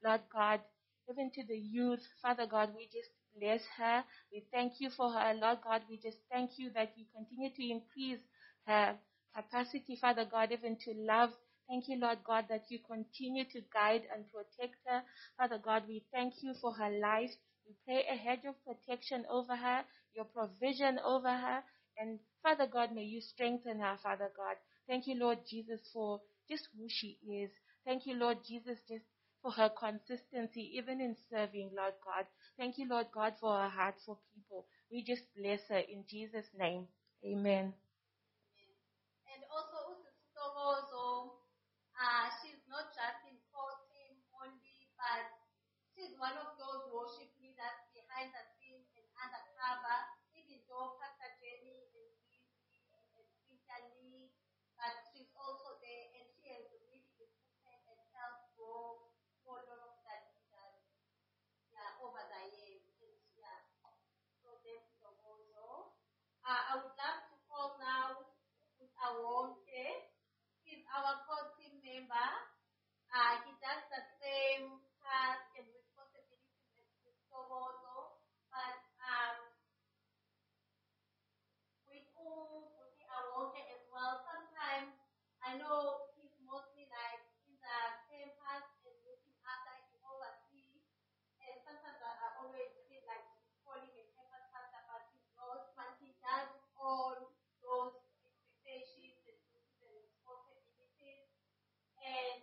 [0.03, 0.61] Lord God,
[1.09, 2.01] even to the youth.
[2.21, 4.03] Father God, we just bless her.
[4.33, 5.83] We thank you for her, Lord God.
[5.89, 8.21] We just thank you that you continue to increase
[8.67, 8.95] her
[9.35, 11.31] capacity, Father God, even to love.
[11.69, 15.03] Thank you, Lord God, that you continue to guide and protect her.
[15.37, 17.31] Father God, we thank you for her life.
[17.67, 21.63] We pray a hedge of protection over her, your provision over her.
[21.97, 24.55] And Father God, may you strengthen her, Father God.
[24.87, 27.51] Thank you, Lord Jesus, for just who she is.
[27.85, 29.05] Thank you, Lord Jesus, just
[29.41, 32.25] for her consistency, even in serving, Lord God.
[32.57, 34.65] Thank you, Lord God, for her heart for people.
[34.91, 36.87] We just bless her in Jesus' name.
[37.25, 37.73] Amen.
[39.27, 41.33] And also,
[42.03, 45.27] uh, she's not just in core team only, but
[45.95, 48.52] she's one of those worship leaders behind and
[49.73, 50.05] undercover,
[50.37, 51.89] even though Pastor Jenny and
[53.97, 54.29] Lee,
[54.77, 59.09] but she's also there and she has really recruited and helped grow
[59.41, 60.77] grow a lot of the leaders
[61.73, 62.85] yeah, over the years.
[63.01, 63.65] And, yeah.
[64.45, 65.97] So thank you also.
[66.45, 68.29] Uh, I would love to call now
[68.77, 70.13] with Awonke.
[70.61, 72.29] He's our core team member.
[73.09, 77.41] Uh, he does the same task and responsibilities as Mr.
[77.49, 78.21] Wozo,
[78.53, 79.49] but um,
[81.93, 84.25] with whom with Awonke as well.
[84.25, 84.97] Sometimes
[85.45, 87.77] I know he's mostly like in the
[88.09, 90.81] campus and looking after his overseas.
[91.37, 95.69] And sometimes I, I always feel like he's calling a campus pastor, but he's not.
[95.77, 101.29] But he does all those expectations and duties and responsibilities.
[102.01, 102.41] And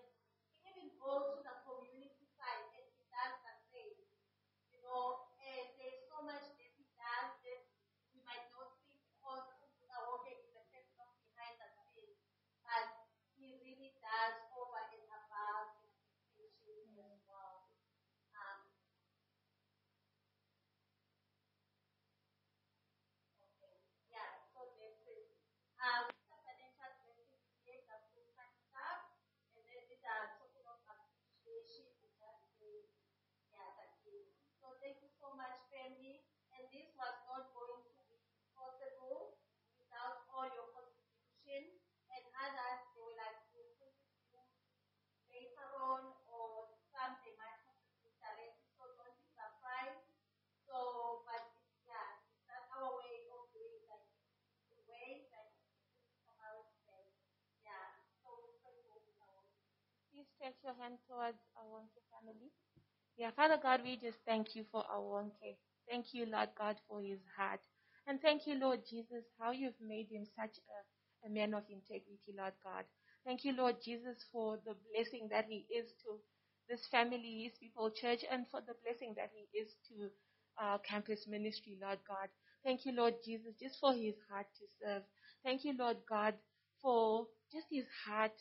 [0.62, 4.06] he even goes to the community side and he does the same.
[4.70, 7.60] You know, and there's so much that he does that
[8.14, 9.58] we might not think because
[9.90, 12.22] Awonke is the person of behind the scenes.
[12.62, 13.10] But
[60.40, 62.48] stretch your hand towards Awonke family.
[63.20, 65.28] Yeah, Father God, we just thank you for our.
[65.84, 67.60] Thank you, Lord God, for his heart.
[68.08, 72.32] And thank you, Lord Jesus, how you've made him such a, a man of integrity,
[72.32, 72.88] Lord God.
[73.26, 76.16] Thank you, Lord Jesus, for the blessing that he is to
[76.70, 80.08] this family, his people, church, and for the blessing that he is to
[80.56, 82.32] our campus ministry, Lord God.
[82.64, 85.02] Thank you, Lord Jesus, just for his heart to serve.
[85.44, 86.32] Thank you, Lord God,
[86.80, 88.32] for just his heart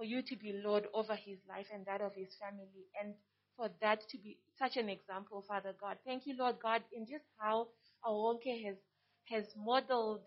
[0.00, 3.12] for you to be Lord over his life and that of his family, and
[3.58, 5.98] for that to be such an example, Father God.
[6.06, 7.68] Thank you, Lord God, in just how
[8.06, 8.76] Awonke has
[9.28, 10.22] has modeled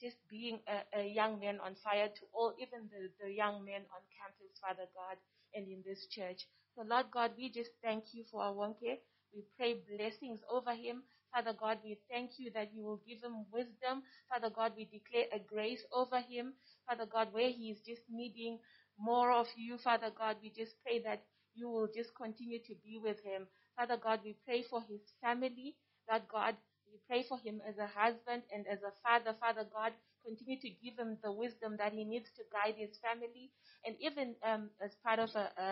[0.00, 3.82] just being a, a young man on fire to all, even the, the young men
[3.90, 5.18] on campus, Father God,
[5.54, 6.46] and in this church.
[6.76, 9.02] So, Lord God, we just thank you for Awonke.
[9.34, 11.02] We pray blessings over him.
[11.34, 14.04] Father God, we thank you that you will give him wisdom.
[14.30, 16.54] Father God, we declare a grace over him.
[16.88, 18.60] Father God, where he is just needing
[18.98, 21.22] more of you, Father God, we just pray that
[21.54, 23.46] you will just continue to be with him.
[23.76, 25.76] Father God, we pray for his family.
[26.10, 26.56] Lord God,
[26.86, 29.36] we pray for him as a husband and as a father.
[29.40, 29.92] Father God,
[30.24, 33.50] continue to give him the wisdom that he needs to guide his family.
[33.86, 35.64] And even um, as part of a, a,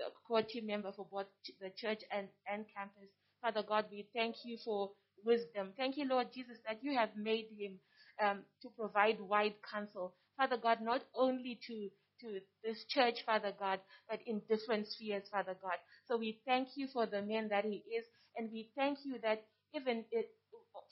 [0.00, 1.26] a core team member for both
[1.60, 3.10] the church and, and campus,
[3.42, 4.90] Father God, we thank you for
[5.24, 5.72] wisdom.
[5.76, 7.78] Thank you, Lord Jesus, that you have made him
[8.22, 10.14] um, to provide wide counsel.
[10.36, 15.56] Father God, not only to to this church, Father God, but in different spheres, Father
[15.62, 15.78] God.
[16.08, 19.44] So we thank you for the man that he is, and we thank you that
[19.74, 20.30] even it,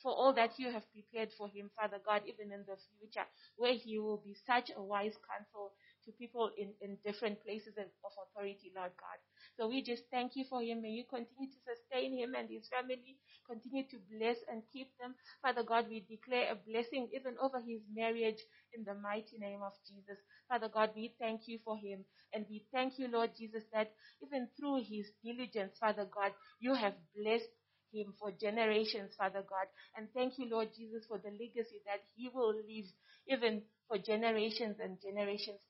[0.02, 3.74] for all that you have prepared for him, Father God, even in the future, where
[3.74, 5.72] he will be such a wise counsel
[6.06, 9.18] to people in, in different places of authority, Lord God.
[9.56, 10.82] So we just thank you for him.
[10.82, 13.16] May you continue to sustain him and his family.
[13.48, 15.14] Continue to bless and keep them.
[15.42, 18.40] Father God, we declare a blessing even over his marriage
[18.74, 20.18] in the mighty name of Jesus.
[20.48, 22.04] Father God, we thank you for him.
[22.32, 26.94] And we thank you, Lord Jesus, that even through his diligence, Father God, you have
[27.16, 27.50] blessed
[27.92, 29.70] him for generations, Father God.
[29.96, 32.86] And thank you, Lord Jesus, for the legacy that he will leave
[33.28, 35.60] even for generations and generations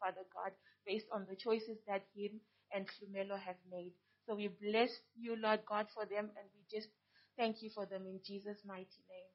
[0.00, 0.52] Father God,
[0.86, 2.40] based on the choices that him
[2.72, 3.92] and Tumelo have made.
[4.26, 6.88] So we bless you, Lord God, for them, and we just
[7.36, 9.32] thank you for them in Jesus' mighty name.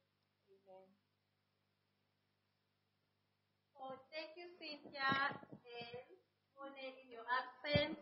[0.53, 0.87] Amen.
[3.73, 3.81] So
[4.13, 6.05] thank you, Cynthia and
[6.53, 7.97] Mone, in your absence,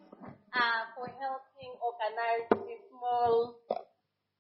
[0.51, 3.55] uh, for helping organize this small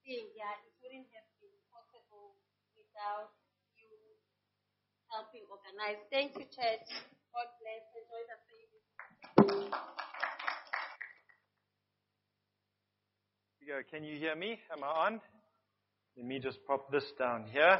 [0.03, 0.27] thing.
[0.35, 2.35] Yeah, it wouldn't have been possible
[2.75, 3.31] without
[3.79, 3.87] you
[5.07, 6.03] helping organize.
[6.11, 6.87] Thank you, church.
[7.33, 7.83] God bless.
[7.95, 8.85] Enjoy the service.
[13.89, 14.59] Can you hear me?
[14.71, 15.21] Am I on?
[16.17, 17.79] Let me just pop this down here.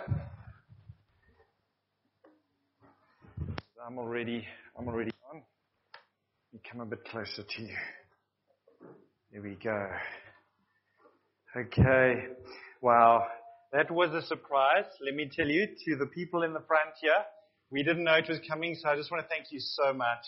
[3.86, 5.42] I'm already, I'm already on.
[6.54, 7.76] Me come a bit closer to you.
[9.34, 9.90] There we go.
[11.58, 12.28] Okay.
[12.82, 13.28] Wow.
[13.74, 17.12] That was a surprise, let me tell you, to the people in the front here.
[17.72, 20.26] We didn't know it was coming, so I just want to thank you so much.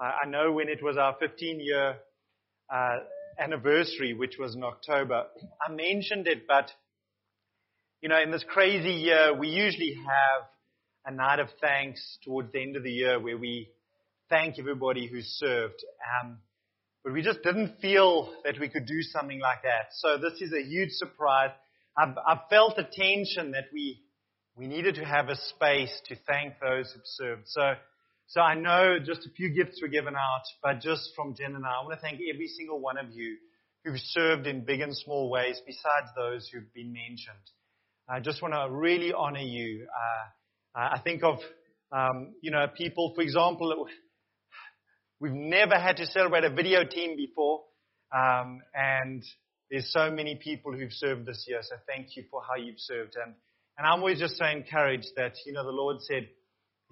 [0.00, 1.94] I, I know when it was our 15 year
[2.74, 2.96] uh,
[3.38, 5.26] anniversary, which was in October,
[5.64, 6.72] I mentioned it, but
[8.00, 10.48] you know, in this crazy year, we usually have
[11.06, 13.68] a night of thanks towards the end of the year where we
[14.28, 15.84] thank everybody who served.
[16.20, 16.38] Um,
[17.04, 19.92] but we just didn't feel that we could do something like that.
[19.98, 21.50] So this is a huge surprise.
[21.96, 24.01] I've, I've felt the tension that we
[24.56, 27.42] we needed to have a space to thank those who've served.
[27.46, 27.74] So,
[28.26, 31.64] so I know just a few gifts were given out, but just from Jen and
[31.64, 33.36] I, I want to thank every single one of you
[33.84, 37.36] who've served in big and small ways besides those who've been mentioned.
[38.08, 39.86] I just want to really honor you.
[39.86, 41.38] Uh, I think of,
[41.90, 43.86] um, you know, people, for example,
[45.20, 47.62] we've never had to celebrate a video team before,
[48.14, 49.22] um, and
[49.70, 51.60] there's so many people who've served this year.
[51.62, 53.16] So thank you for how you've served.
[53.24, 53.34] And,
[53.78, 56.28] and I'm always just so encouraged that, you know, the Lord said,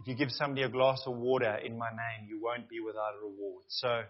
[0.00, 3.14] if you give somebody a glass of water in my name, you won't be without
[3.20, 3.64] a reward.
[3.68, 4.02] So,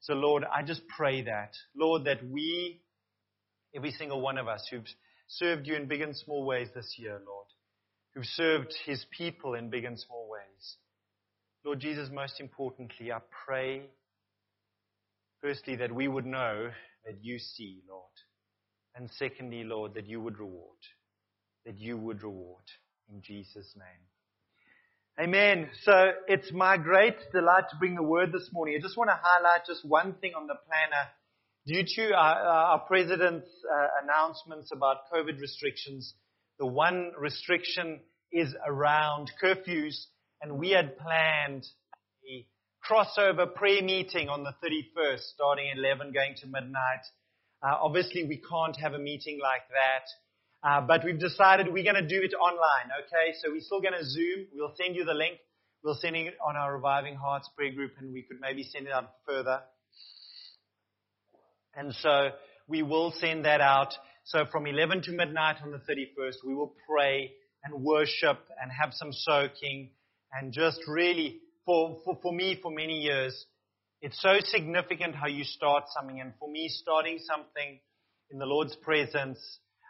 [0.00, 2.80] so Lord, I just pray that, Lord, that we,
[3.74, 4.84] every single one of us who've
[5.28, 7.46] served you in big and small ways this year, Lord,
[8.14, 10.76] who've served his people in big and small ways.
[11.64, 13.82] Lord Jesus, most importantly, I pray,
[15.40, 16.70] firstly, that we would know
[17.04, 18.02] that you see, Lord.
[18.96, 20.78] And secondly, Lord, that you would reward.
[21.66, 22.64] That you would reward.
[23.12, 25.26] In Jesus' name.
[25.28, 25.68] Amen.
[25.82, 28.76] So it's my great delight to bring the word this morning.
[28.78, 31.08] I just want to highlight just one thing on the planner.
[31.66, 36.14] Due to our, our president's uh, announcements about COVID restrictions,
[36.58, 38.00] the one restriction
[38.30, 39.96] is around curfews,
[40.42, 41.66] and we had planned
[42.30, 42.46] a
[42.88, 47.04] crossover prayer meeting on the 31st, starting at 11, going to midnight.
[47.62, 50.06] Uh, obviously, we can't have a meeting like that,
[50.62, 52.90] uh, but we've decided we're going to do it online.
[53.04, 54.46] Okay, so we're still going to Zoom.
[54.54, 55.38] We'll send you the link.
[55.82, 58.92] We'll send it on our Reviving Hearts prayer group, and we could maybe send it
[58.92, 59.60] out further.
[61.74, 62.30] And so
[62.66, 63.94] we will send that out.
[64.24, 67.32] So from 11 to midnight on the 31st, we will pray
[67.62, 69.90] and worship and have some soaking
[70.32, 73.46] and just really, for, for, for me, for many years,
[74.02, 76.20] it's so significant how you start something.
[76.20, 77.78] And for me, starting something
[78.30, 79.38] in the Lord's presence,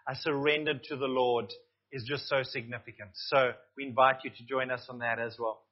[0.08, 1.52] I surrendered to the Lord,
[1.92, 3.10] is just so significant.
[3.14, 5.62] So we invite you to join us on that as well.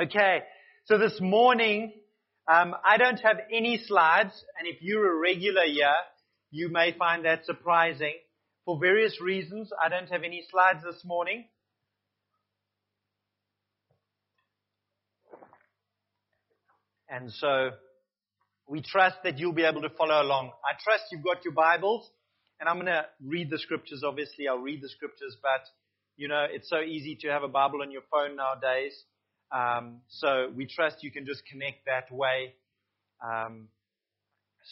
[0.00, 0.40] Okay,
[0.84, 1.92] so this morning,
[2.46, 5.92] um, I don't have any slides, and if you're a regular here,
[6.50, 8.14] you may find that surprising.
[8.64, 11.44] For various reasons, I don't have any slides this morning.
[17.10, 17.70] And so
[18.66, 20.52] we trust that you'll be able to follow along.
[20.64, 22.10] I trust you've got your Bibles,
[22.60, 24.02] and I'm going to read the scriptures.
[24.04, 25.64] Obviously, I'll read the scriptures, but
[26.16, 28.92] you know, it's so easy to have a Bible on your phone nowadays.
[29.52, 32.54] Um, so we trust you can just connect that way.
[33.24, 33.68] Um,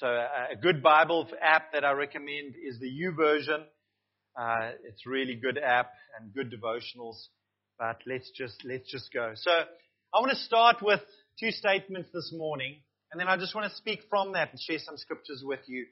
[0.01, 3.65] so a, a, good Bible app that I recommend is the YouVersion.
[4.39, 7.17] Uh, it's really good app and good devotionals.
[7.79, 9.33] But let's just let's just go.
[9.35, 11.01] So I want to start with
[11.39, 12.77] two statements this morning,
[13.13, 15.87] and then I just want to speak from that and share some scriptures with you.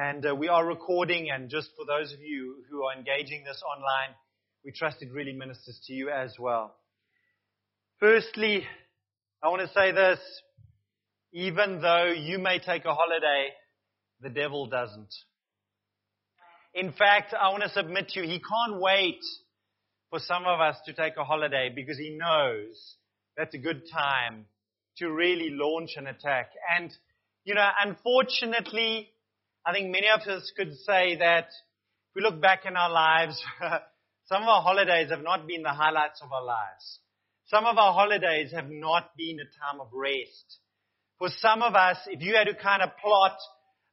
[0.00, 3.62] And uh, we are recording, and just for those of you who are engaging this
[3.62, 4.16] online,
[4.64, 6.74] we trust it really ministers to you as well.
[7.98, 8.64] Firstly,
[9.44, 10.18] I want to say this.
[11.34, 13.48] Even though you may take a holiday,
[14.22, 15.12] the devil doesn't.
[16.72, 19.20] In fact, I want to submit to you, he can't wait
[20.08, 22.96] for some of us to take a holiday because he knows
[23.36, 24.46] that's a good time
[24.96, 26.52] to really launch an attack.
[26.78, 26.90] And,
[27.44, 29.10] you know, unfortunately,
[29.66, 33.42] I think many of us could say that if we look back in our lives,
[34.26, 37.00] some of our holidays have not been the highlights of our lives.
[37.46, 40.58] Some of our holidays have not been a time of rest.
[41.18, 43.36] For some of us, if you had to kind of plot,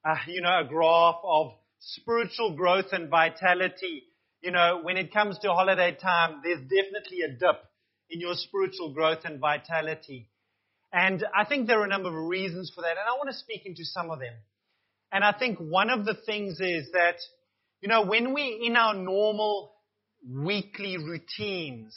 [0.06, 4.04] uh, you know, a graph of spiritual growth and vitality,
[4.42, 7.60] you know, when it comes to holiday time, there's definitely a dip
[8.10, 10.30] in your spiritual growth and vitality.
[10.94, 13.36] And I think there are a number of reasons for that, and I want to
[13.36, 14.34] speak into some of them.
[15.12, 17.16] And I think one of the things is that,
[17.82, 19.74] you know, when we in our normal
[20.28, 21.96] weekly routines,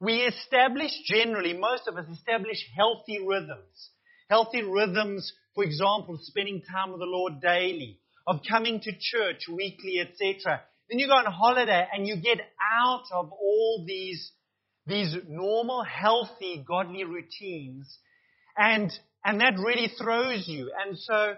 [0.00, 3.90] we establish generally, most of us establish healthy rhythms.
[4.30, 9.98] Healthy rhythms, for example, spending time with the Lord daily, of coming to church weekly,
[10.00, 10.60] etc.
[10.88, 14.32] Then you go on holiday and you get out of all these,
[14.86, 17.98] these normal, healthy, godly routines
[18.58, 18.92] and,
[19.24, 20.72] and that really throws you.
[20.84, 21.34] And so,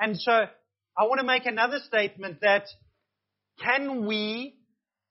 [0.00, 2.64] and so I want to make another statement that
[3.62, 4.56] can we,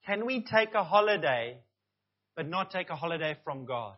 [0.06, 1.58] can we take a holiday
[2.36, 3.96] but not take a holiday from God?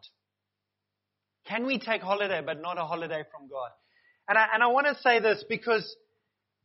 [1.46, 3.70] Can we take holiday but not a holiday from God?
[4.28, 5.94] And I, and I want to say this because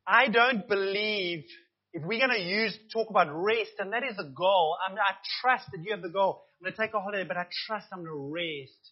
[0.08, 1.44] I don't believe
[1.92, 5.16] if we're going to use, talk about rest, and that is a goal, I, I
[5.42, 6.44] trust that you have the goal.
[6.60, 8.92] I'm going to take a holiday, but I trust I'm going to rest.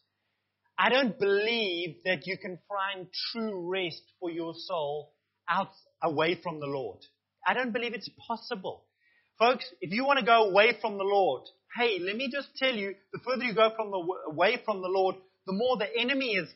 [0.78, 5.14] I don't believe that you can find true rest for your soul
[5.50, 5.72] out,
[6.02, 7.00] away from the Lord.
[7.46, 8.84] I don't believe it's possible.
[9.40, 11.44] Folks, if you want to go away from the Lord,
[11.78, 14.88] hey, let me just tell you, the further you go from the, away from the
[14.88, 16.50] Lord, the more the enemy is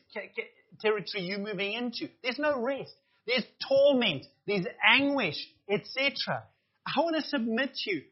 [0.80, 2.08] territory you're moving into.
[2.22, 2.92] There's no rest.
[3.26, 4.26] There's torment.
[4.46, 5.36] There's anguish,
[5.70, 6.42] etc.
[6.86, 8.02] I want to submit to you.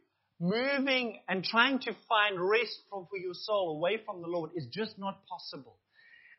[0.42, 4.66] Moving and trying to find rest for, for your soul away from the Lord is
[4.72, 5.76] just not possible.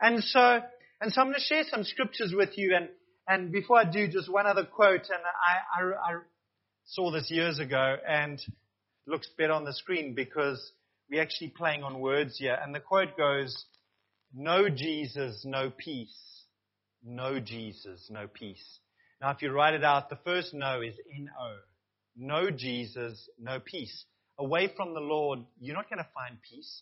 [0.02, 0.60] And so,
[1.00, 2.76] and so I'm going to share some scriptures with you.
[2.76, 2.90] And,
[3.32, 5.08] and before I do, just one other quote.
[5.10, 6.20] And I, I, I
[6.84, 8.42] saw this years ago and
[9.08, 10.60] looks better on the screen because
[11.10, 12.58] we're actually playing on words here.
[12.62, 13.66] And the quote goes,
[14.34, 16.14] No Jesus, no peace.
[17.06, 18.80] No Jesus, no peace.
[19.22, 21.56] Now, if you write it out, the first no is N-O.
[22.18, 24.04] No Jesus, no peace.
[24.38, 26.82] Away from the Lord, you're not going to find peace.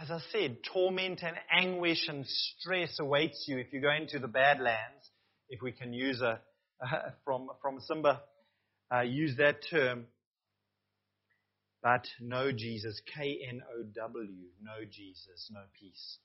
[0.00, 4.26] As I said, torment and anguish and stress awaits you if you go into the
[4.26, 5.10] Badlands,
[5.48, 6.40] if we can use a,
[7.24, 8.20] from, from Simba,
[8.92, 10.06] uh, use that term
[11.84, 13.00] but no Jesus.
[13.14, 14.32] K N O W.
[14.62, 16.18] No Jesus, no peace.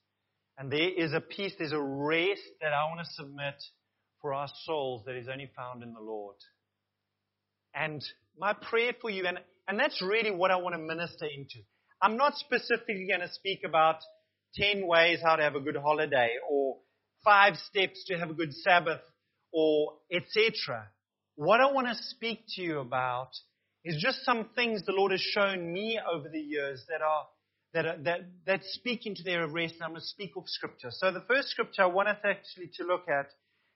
[0.56, 3.62] And there is a peace, there's a rest that I want to submit
[4.22, 6.36] for our souls that is only found in the Lord.
[7.74, 8.02] And
[8.38, 11.60] my prayer for you, and, and that's really what I want to minister into.
[12.02, 13.96] I'm not specifically going to speak about
[14.54, 16.78] 10 ways how to have a good holiday or
[17.24, 19.00] five steps to have a good Sabbath
[19.52, 20.88] or etc.
[21.36, 23.30] What I want to speak to you about
[23.84, 27.26] is just some things the Lord has shown me over the years that are
[27.72, 30.90] that, are, that, that speak into their rest, and I'm going to speak of scripture.
[30.90, 33.26] So the first scripture I want us actually to look at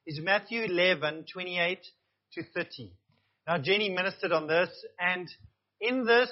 [0.07, 1.79] is Matthew 11, 28
[2.33, 2.93] to 30.
[3.47, 4.69] Now Jenny ministered on this,
[4.99, 5.29] and
[5.81, 6.31] in this,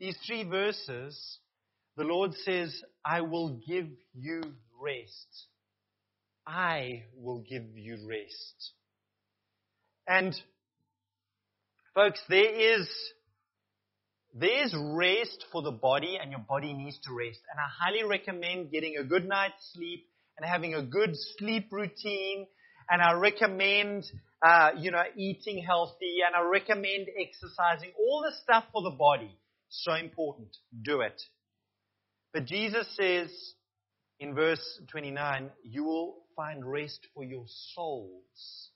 [0.00, 1.38] these three verses,
[1.96, 4.42] the Lord says, I will give you
[4.80, 5.46] rest.
[6.46, 8.72] I will give you rest.
[10.06, 10.34] And
[11.94, 12.88] folks, there is
[14.34, 17.38] there's rest for the body and your body needs to rest.
[17.50, 22.46] And I highly recommend getting a good night's sleep and having a good sleep routine.
[22.90, 24.04] And I recommend,
[24.42, 27.92] uh, you know, eating healthy and I recommend exercising.
[27.98, 29.38] All the stuff for the body.
[29.68, 30.48] So important.
[30.82, 31.20] Do it.
[32.32, 33.30] But Jesus says
[34.18, 38.70] in verse 29, you will find rest for your souls.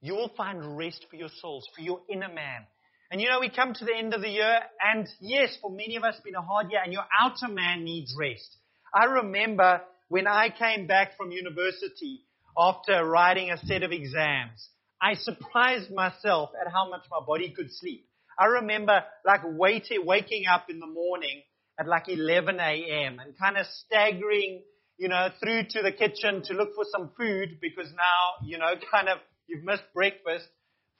[0.00, 2.66] You will find rest for your souls, for your inner man.
[3.10, 5.96] And you know, we come to the end of the year, and yes, for many
[5.96, 8.56] of us, it's been a hard year, and your outer man needs rest.
[8.94, 12.20] I remember when I came back from university
[12.56, 14.68] after writing a set of exams,
[15.00, 18.06] I surprised myself at how much my body could sleep.
[18.38, 21.42] I remember like waiting, waking up in the morning
[21.78, 23.20] at like 11 a.m.
[23.20, 24.62] and kind of staggering,
[24.98, 28.74] you know, through to the kitchen to look for some food because now, you know,
[28.92, 30.46] kind of you've missed breakfast,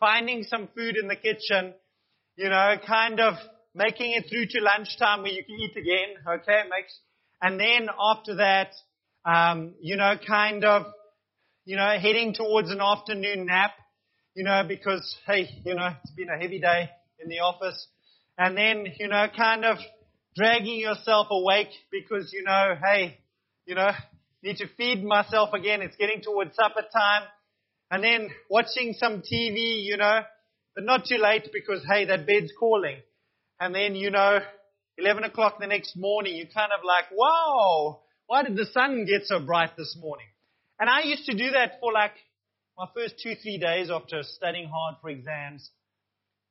[0.01, 1.75] finding some food in the kitchen,
[2.37, 3.35] you know, kind of
[3.75, 6.99] making it through to lunchtime where you can eat again, okay, makes,
[7.43, 8.73] and then after that,
[9.25, 10.87] um, you know, kind of,
[11.65, 13.73] you know, heading towards an afternoon nap,
[14.35, 16.91] you know, because, hey, you know, it's been a heavy day
[17.23, 17.87] in the office.
[18.37, 19.79] And then, you know, kind of
[20.35, 23.19] dragging yourself awake because, you know, hey,
[23.69, 23.91] you know,
[24.43, 25.83] need to feed myself again.
[25.83, 27.23] It's getting towards supper time.
[27.91, 30.21] And then watching some TV, you know,
[30.75, 32.97] but not too late because, hey, that bed's calling.
[33.61, 34.39] And then, you know,
[34.97, 39.27] 11 o'clock the next morning, you're kind of like, wow, why did the sun get
[39.27, 40.27] so bright this morning?
[40.81, 42.13] And I used to do that for like
[42.79, 45.71] my first two, three days after studying hard for exams.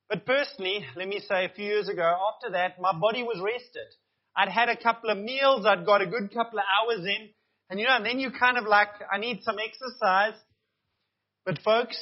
[0.07, 3.87] But personally, let me say a few years ago, after that, my body was rested.
[4.37, 7.29] I'd had a couple of meals, I'd got a good couple of hours in,
[7.69, 10.39] and you know, and then you kind of like, I need some exercise.
[11.43, 11.97] But folks,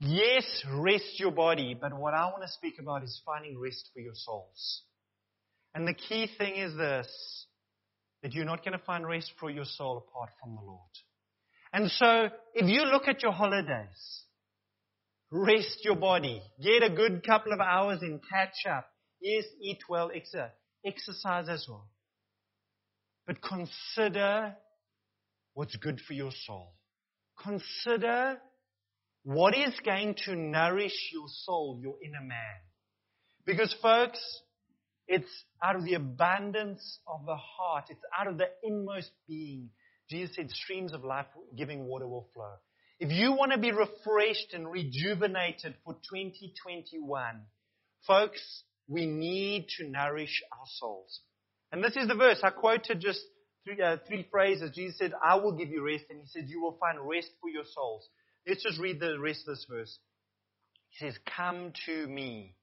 [0.00, 4.00] Yes, rest your body, but what I want to speak about is finding rest for
[4.00, 4.82] your souls.
[5.74, 7.46] And the key thing is this
[8.22, 10.90] that you're not going to find rest for your soul apart from the Lord.
[11.72, 14.24] And so, if you look at your holidays,
[15.30, 18.88] rest your body, get a good couple of hours in, catch up.
[19.20, 20.10] Yes, eat well,
[20.84, 21.88] exercise as well.
[23.26, 24.56] But consider
[25.54, 26.72] what's good for your soul.
[27.42, 28.38] Consider
[29.24, 32.60] what is going to nourish your soul, your inner man?
[33.44, 34.18] Because folks,
[35.06, 35.30] it's
[35.62, 37.86] out of the abundance of the heart.
[37.90, 39.70] It's out of the inmost being.
[40.10, 41.26] Jesus said streams of life
[41.56, 42.52] giving water will flow.
[43.00, 47.42] If you want to be refreshed and rejuvenated for 2021,
[48.06, 51.20] folks, we need to nourish our souls.
[51.70, 52.40] And this is the verse.
[52.42, 53.20] I quoted just
[53.64, 54.70] three, uh, three phrases.
[54.74, 56.04] Jesus said, I will give you rest.
[56.10, 58.08] And he said, you will find rest for your souls.
[58.46, 59.98] Let's just read the rest of this verse.
[60.90, 62.54] He says, Come to me,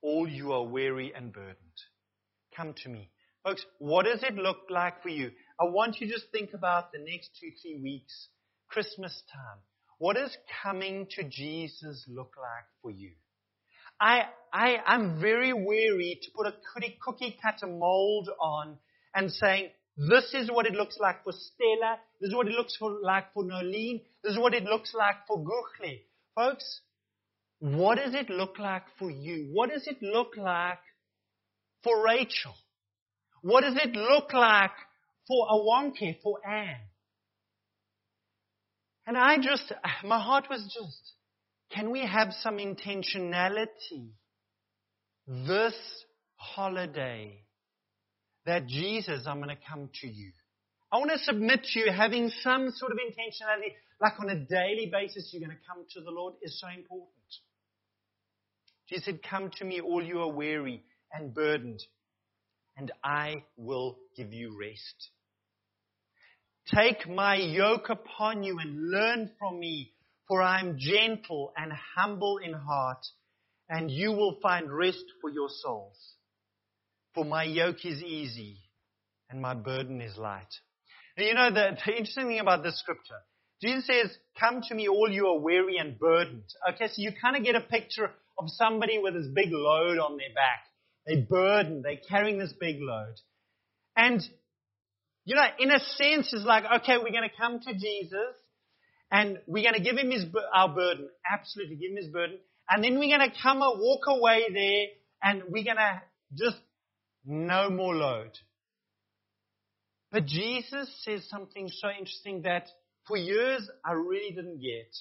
[0.00, 1.56] all you are weary and burdened.
[2.56, 3.10] Come to me.
[3.42, 5.32] Folks, what does it look like for you?
[5.60, 8.28] I want you to just think about the next two, three weeks,
[8.68, 9.58] Christmas time.
[9.98, 13.12] What does coming to Jesus look like for you?
[14.02, 18.76] I, I, I'm very weary to put a cookie, cookie cutter mold on
[19.14, 21.98] and saying, this is what it looks like for Stella.
[22.20, 24.02] This is what it looks for, like for Nolene.
[24.24, 26.00] This is what it looks like for Guchli.
[26.34, 26.80] Folks,
[27.60, 29.50] what does it look like for you?
[29.52, 30.80] What does it look like
[31.84, 32.54] for Rachel?
[33.42, 34.72] What does it look like
[35.28, 36.80] for Awonke, for Anne?
[39.06, 39.72] And I just,
[40.02, 41.12] my heart was just,
[41.74, 44.10] can we have some intentionality
[45.26, 45.74] this
[46.36, 47.42] holiday
[48.46, 50.32] that Jesus, I'm going to come to you.
[50.92, 54.90] I want to submit to you having some sort of intentionality, like on a daily
[54.92, 57.08] basis, you're going to come to the Lord is so important.
[58.88, 61.80] Jesus said, Come to me, all you are weary and burdened,
[62.76, 65.10] and I will give you rest.
[66.74, 69.92] Take my yoke upon you and learn from me,
[70.32, 73.04] for I am gentle and humble in heart,
[73.68, 75.98] and you will find rest for your souls.
[77.14, 78.56] For my yoke is easy
[79.28, 80.48] and my burden is light.
[81.18, 83.18] And you know, the, the interesting thing about this scripture,
[83.60, 86.48] Jesus says, come to me all you are weary and burdened.
[86.70, 90.16] Okay, so you kind of get a picture of somebody with this big load on
[90.16, 90.64] their back.
[91.04, 91.84] They're burdened.
[91.84, 93.16] They're carrying this big load.
[93.94, 94.22] And,
[95.26, 98.32] you know, in a sense, it's like, okay, we're going to come to Jesus
[99.12, 101.08] and we're going to give him his, our burden.
[101.30, 102.38] Absolutely, give him his burden.
[102.68, 104.86] And then we're going to come and walk away there
[105.22, 106.02] and we're going to
[106.34, 106.56] just
[107.26, 108.30] no more load.
[110.10, 112.68] But Jesus says something so interesting that
[113.06, 114.96] for years I really didn't get.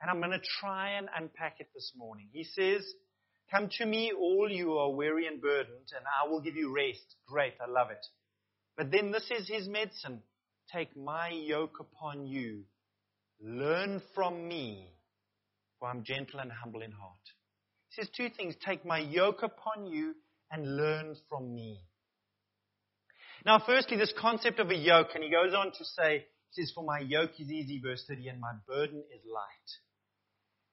[0.00, 2.28] And I'm going to try and unpack it this morning.
[2.32, 2.82] He says,
[3.50, 7.14] Come to me, all you are weary and burdened, and I will give you rest.
[7.28, 8.04] Great, I love it.
[8.76, 10.22] But then this is his medicine.
[10.72, 12.64] Take my yoke upon you.
[13.40, 14.88] Learn from me,
[15.78, 17.12] for I'm gentle and humble in heart.
[17.90, 18.54] He says two things.
[18.64, 20.14] Take my yoke upon you
[20.50, 21.80] and learn from me.
[23.44, 26.72] Now, firstly, this concept of a yoke, and he goes on to say, he says,
[26.74, 29.68] For my yoke is easy, verse 30, and my burden is light.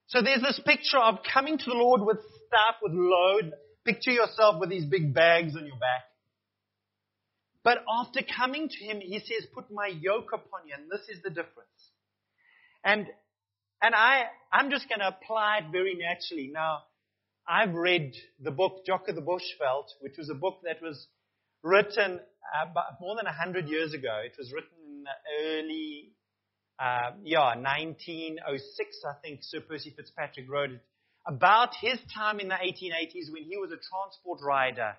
[0.08, 3.54] So there's this picture of coming to the Lord with stuff, with load.
[3.86, 6.04] Picture yourself with these big bags on your back.
[7.64, 11.22] But after coming to him, he says, Put my yoke upon you, and this is
[11.24, 11.73] the difference.
[12.84, 13.08] And
[13.82, 16.52] and I I'm just going to apply it very naturally.
[16.54, 16.84] Now,
[17.48, 21.08] I've read the book Jock of the Bushveld, which was a book that was
[21.64, 22.20] written
[22.62, 24.22] about more than 100 years ago.
[24.24, 26.12] It was written in the early,
[26.80, 30.82] uh, yeah, 1906, I think Sir Percy Fitzpatrick wrote it.
[31.26, 34.94] About his time in the 1880s when he was a transport rider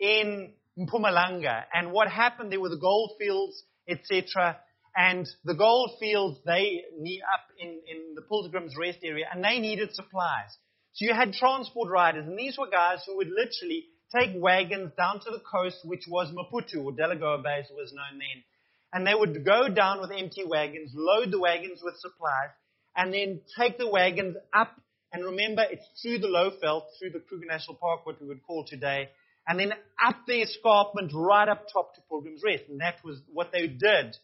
[0.00, 1.64] in Mpumalanga.
[1.72, 4.56] And what happened there were the gold fields, etc.
[4.96, 6.84] And the gold fields, they
[7.32, 10.56] up in, in the Pilgrim's Rest area, and they needed supplies.
[10.92, 15.18] So you had transport riders, and these were guys who would literally take wagons down
[15.20, 18.44] to the coast, which was Maputo, or Delagoa Bay as it was known then.
[18.92, 22.50] And they would go down with empty wagons, load the wagons with supplies,
[22.96, 24.80] and then take the wagons up.
[25.12, 28.64] And remember, it's through the Lowveld, through the Kruger National Park, what we would call
[28.64, 29.08] today,
[29.48, 29.72] and then
[30.04, 32.64] up the escarpment right up top to Pilgrim's Rest.
[32.68, 34.16] And that was what they did.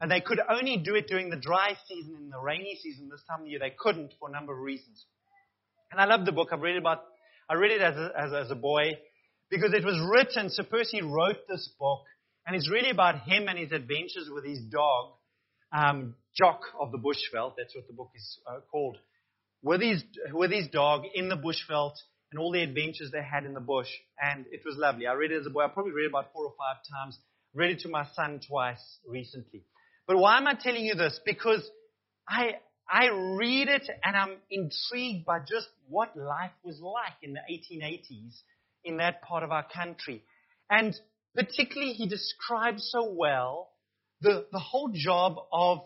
[0.00, 2.14] And they could only do it during the dry season.
[2.16, 5.04] In the rainy season, this time of year, they couldn't for a number of reasons.
[5.90, 6.48] And I love the book.
[6.52, 7.02] I've read it about,
[7.48, 8.98] I read it as a, as, as a boy
[9.50, 12.02] because it was written, Sir Percy wrote this book,
[12.46, 15.12] and it's really about him and his adventures with his dog,
[15.72, 17.54] um, Jock of the Bushveld.
[17.56, 18.98] That's what the book is uh, called.
[19.62, 21.94] With his, with his dog in the Bushveld
[22.30, 23.88] and all the adventures they had in the bush.
[24.20, 25.06] And it was lovely.
[25.06, 25.64] I read it as a boy.
[25.64, 27.18] I probably read it about four or five times.
[27.54, 29.64] Read it to my son twice recently.
[30.08, 31.20] But why am I telling you this?
[31.24, 31.70] Because
[32.26, 32.56] I,
[32.90, 38.40] I read it and I'm intrigued by just what life was like in the 1880s
[38.84, 40.24] in that part of our country.
[40.70, 40.98] And
[41.34, 43.68] particularly, he describes so well
[44.22, 45.80] the, the whole job of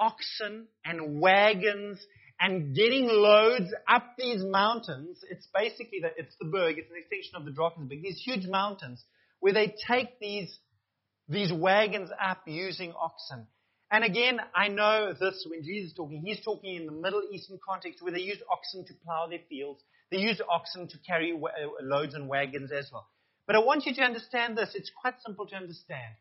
[0.00, 1.98] oxen and wagons
[2.40, 5.20] and getting loads up these mountains.
[5.30, 9.04] It's basically the, it's the Berg, it's an extension of the Drakensberg, these huge mountains
[9.40, 10.58] where they take these,
[11.32, 13.46] these wagons up using oxen.
[13.90, 17.58] And again, I know this when Jesus is talking, he's talking in the Middle Eastern
[17.66, 19.82] context where they used oxen to plow their fields.
[20.10, 23.06] They used oxen to carry uh, loads and wagons as well.
[23.46, 24.70] But I want you to understand this.
[24.74, 26.14] It's quite simple to understand.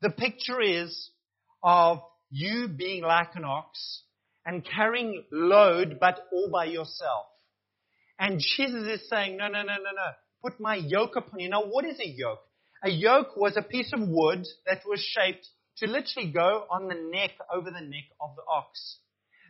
[0.00, 1.10] The picture is
[1.62, 2.00] of
[2.30, 4.02] you being like an ox
[4.46, 7.26] and carrying load, but all by yourself.
[8.18, 10.10] And Jesus is saying, no, no, no, no, no.
[10.42, 11.50] Put my yoke upon you.
[11.50, 12.40] Now, what is a yoke?
[12.84, 15.46] A yoke was a piece of wood that was shaped
[15.78, 18.98] to literally go on the neck, over the neck of the ox.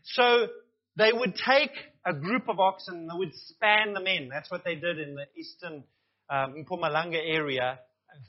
[0.04, 0.48] So
[0.96, 1.72] they would take
[2.06, 4.28] a group of oxen and they would span them in.
[4.28, 5.84] That's what they did in the eastern
[6.30, 7.78] um, Mpumalanga area,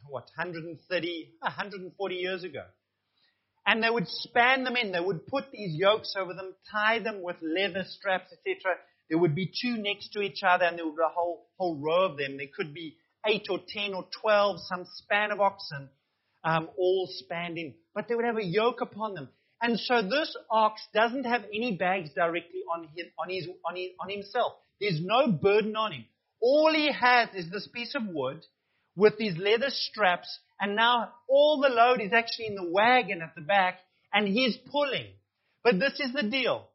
[0.10, 2.64] what, 130, 140 years ago.
[3.66, 4.92] And they would span them in.
[4.92, 8.76] They would put these yokes over them, tie them with leather straps, etc.
[9.10, 11.78] There would be two next to each other, and there would be a whole, whole
[11.78, 12.38] row of them.
[12.38, 12.96] There could be
[13.28, 15.90] eight or ten or twelve, some span of oxen
[16.44, 17.74] um, all spanned in.
[17.94, 19.30] But they would have a yoke upon them.
[19.62, 23.90] And so this ox doesn't have any bags directly on, him, on, his, on, his,
[24.00, 24.54] on himself.
[24.80, 26.06] There's no burden on him.
[26.42, 28.46] All he has is this piece of wood
[28.96, 33.36] with these leather straps, and now all the load is actually in the wagon at
[33.36, 33.80] the back,
[34.14, 35.08] and he's pulling.
[35.64, 36.68] But this is the deal.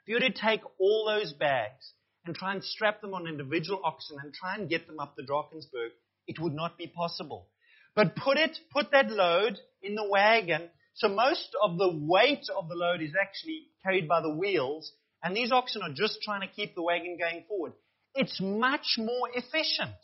[0.00, 1.92] If you were to take all those bags
[2.24, 5.22] and try and strap them on individual oxen and try and get them up the
[5.22, 5.90] Drakensberg,
[6.26, 7.48] it would not be possible.
[7.94, 10.68] But put it, put that load in the wagon.
[10.94, 14.90] So most of the weight of the load is actually carried by the wheels,
[15.22, 17.72] and these oxen are just trying to keep the wagon going forward.
[18.14, 19.96] It's much more efficient.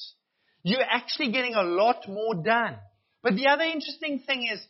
[0.62, 2.76] You're actually getting a lot more done.
[3.22, 4.60] But the other interesting thing is,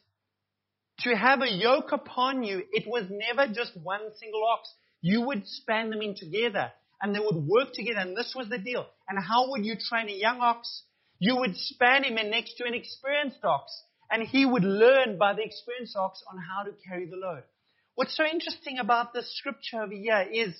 [1.01, 4.69] to have a yoke upon you, it was never just one single ox.
[5.01, 8.59] You would span them in together and they would work together and this was the
[8.59, 8.87] deal.
[9.09, 10.85] And how would you train a young ox?
[11.19, 13.73] You would span him in next to an experienced ox
[14.11, 17.43] and he would learn by the experienced ox on how to carry the load.
[17.95, 20.55] What's so interesting about this scripture over here is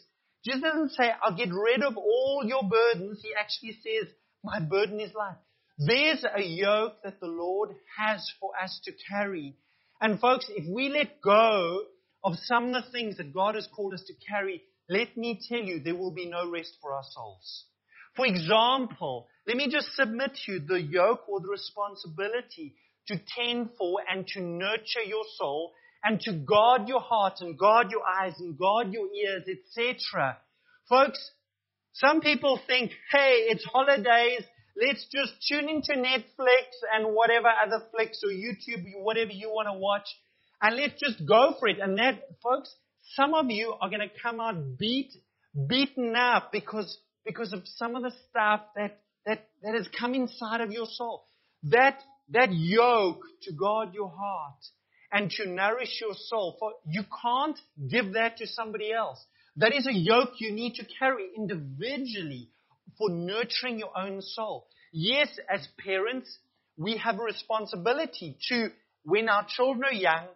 [0.45, 3.21] Jesus doesn't say, I'll get rid of all your burdens.
[3.23, 4.13] He actually says,
[4.43, 5.37] my burden is light.
[5.79, 9.57] There's a yoke that the Lord has for us to carry.
[10.01, 11.83] And folks, if we let go
[12.23, 15.61] of some of the things that God has called us to carry, let me tell
[15.61, 17.65] you, there will be no rest for our souls.
[18.17, 22.75] For example, let me just submit to you the yoke or the responsibility
[23.07, 25.73] to tend for and to nurture your soul
[26.03, 30.37] and to guard your heart and guard your eyes and guard your ears, etc.
[30.89, 31.31] Folks,
[31.93, 34.43] some people think, hey, it's holidays,
[34.77, 39.79] let's just tune into Netflix and whatever other flicks or YouTube, whatever you want to
[39.79, 40.09] watch,
[40.61, 41.79] and let's just go for it.
[41.81, 42.75] And that, folks,
[43.15, 45.13] some of you are going to come out beat,
[45.69, 50.61] beaten up because, because of some of the stuff that, that, that has come inside
[50.61, 51.25] of your soul.
[51.65, 52.01] That,
[52.31, 54.61] that yoke to guard your heart
[55.13, 56.57] and to nourish your soul.
[56.59, 57.59] For you can't
[57.91, 59.25] give that to somebody else.
[59.57, 62.51] That is a yoke you need to carry individually
[62.97, 64.67] for nurturing your own soul.
[64.93, 66.39] Yes, as parents,
[66.77, 68.69] we have a responsibility to,
[69.05, 70.27] when our children are young,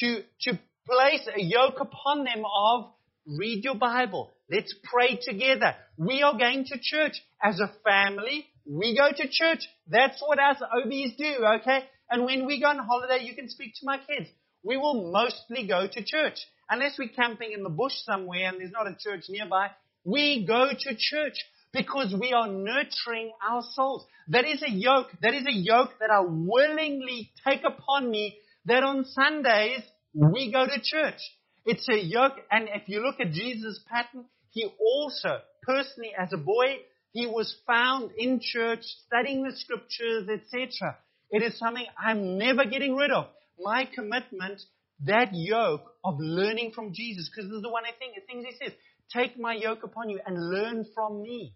[0.00, 2.86] to, to place a yoke upon them of
[3.26, 4.30] read your Bible.
[4.50, 5.74] Let's pray together.
[5.96, 8.46] We are going to church as a family.
[8.66, 9.66] We go to church.
[9.88, 11.84] That's what us OBs do, okay?
[12.10, 14.28] And when we go on holiday, you can speak to my kids.
[14.62, 16.38] We will mostly go to church.
[16.68, 19.70] Unless we're camping in the bush somewhere and there's not a church nearby,
[20.04, 21.36] we go to church
[21.72, 24.06] because we are nurturing our souls.
[24.28, 25.08] That is a yoke.
[25.20, 29.82] That is a yoke that I willingly take upon me that on Sundays
[30.14, 31.20] we go to church.
[31.66, 32.34] It's a yoke.
[32.50, 36.78] And if you look at Jesus' pattern, he also, personally as a boy,
[37.12, 40.96] he was found in church studying the scriptures, etc.
[41.30, 43.26] It is something I'm never getting rid of.
[43.58, 44.60] My commitment,
[45.04, 48.44] that yoke of learning from Jesus, because this is the one I think, the things
[48.48, 48.74] he says,
[49.12, 51.54] take my yoke upon you and learn from me.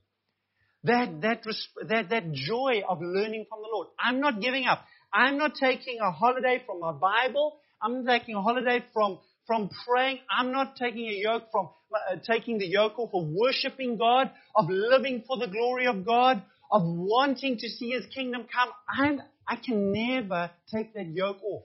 [0.84, 1.42] That, that,
[1.88, 3.88] that, that joy of learning from the Lord.
[3.98, 4.84] I'm not giving up.
[5.12, 7.58] I'm not taking a holiday from my Bible.
[7.82, 10.18] I'm taking a holiday from, from praying.
[10.30, 14.66] I'm not taking a yoke from, uh, taking the yoke off of worshiping God, of
[14.68, 18.68] living for the glory of God, of wanting to see His kingdom come.
[18.88, 21.64] I'm, I can never take that yoke off.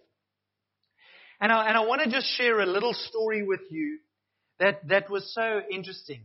[1.42, 4.00] And I, and I want to just share a little story with you
[4.60, 6.22] that, that was so interesting.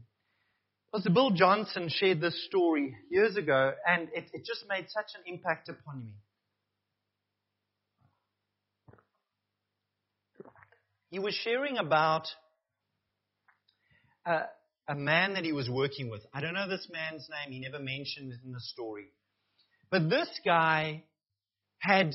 [0.93, 5.23] Pastor Bill Johnson shared this story years ago, and it, it just made such an
[5.27, 6.13] impact upon me.
[11.11, 12.29] He was sharing about
[14.27, 14.41] a,
[14.89, 16.23] a man that he was working with.
[16.35, 19.07] I don't know this man's name, he never mentioned it in the story.
[19.91, 21.05] But this guy
[21.79, 22.15] had,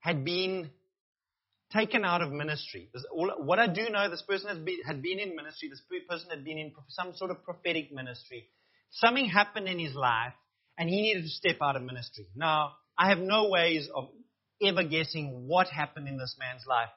[0.00, 0.70] had been
[1.72, 2.90] taken out of ministry.
[3.12, 5.68] what I do know, this person been, had been in ministry.
[5.68, 8.48] This person had been in some sort of prophetic ministry.
[8.90, 10.32] Something happened in his life,
[10.78, 12.26] and he needed to step out of ministry.
[12.36, 14.08] Now, I have no ways of
[14.62, 16.88] ever guessing what happened in this man's life,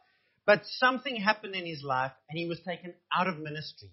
[0.50, 3.89] but something happened in his life, and he was taken out of ministry.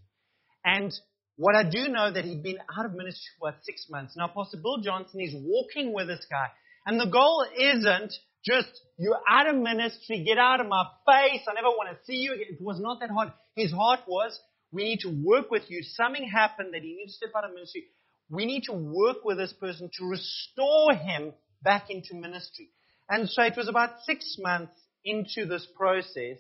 [0.65, 0.91] And
[1.37, 4.15] what I do know that he'd been out of ministry for about six months.
[4.17, 6.47] Now, Pastor Bill Johnson is walking with this guy,
[6.87, 11.53] and the goal isn't just, you're out of ministry, get out of my face, I
[11.53, 12.47] never want to see you again.
[12.53, 13.35] It was not that hard.
[13.55, 14.41] His heart was,
[14.73, 15.83] we need to work with you.
[15.83, 17.85] Something happened that he needs to step out of ministry.
[18.31, 22.71] We need to work with this person to restore him back into ministry.
[23.11, 24.73] And so it was about six months
[25.05, 26.39] into this process.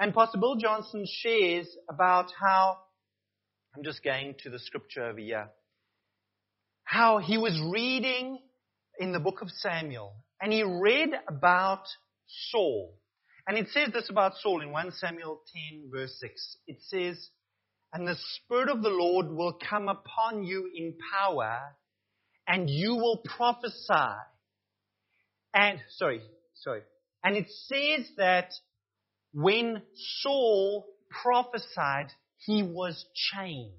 [0.00, 2.78] And Pastor Bill Johnson shares about how,
[3.76, 5.50] I'm just going to the scripture over here,
[6.84, 8.38] how he was reading
[8.98, 11.82] in the book of Samuel and he read about
[12.50, 12.98] Saul.
[13.46, 16.56] And it says this about Saul in 1 Samuel 10 verse 6.
[16.66, 17.28] It says,
[17.92, 21.58] And the Spirit of the Lord will come upon you in power,
[22.48, 24.16] and you will prophesy.
[25.52, 26.22] And, sorry,
[26.54, 26.84] sorry.
[27.22, 28.50] And it says that
[29.32, 30.86] when Saul
[31.22, 33.74] prophesied, he was changed.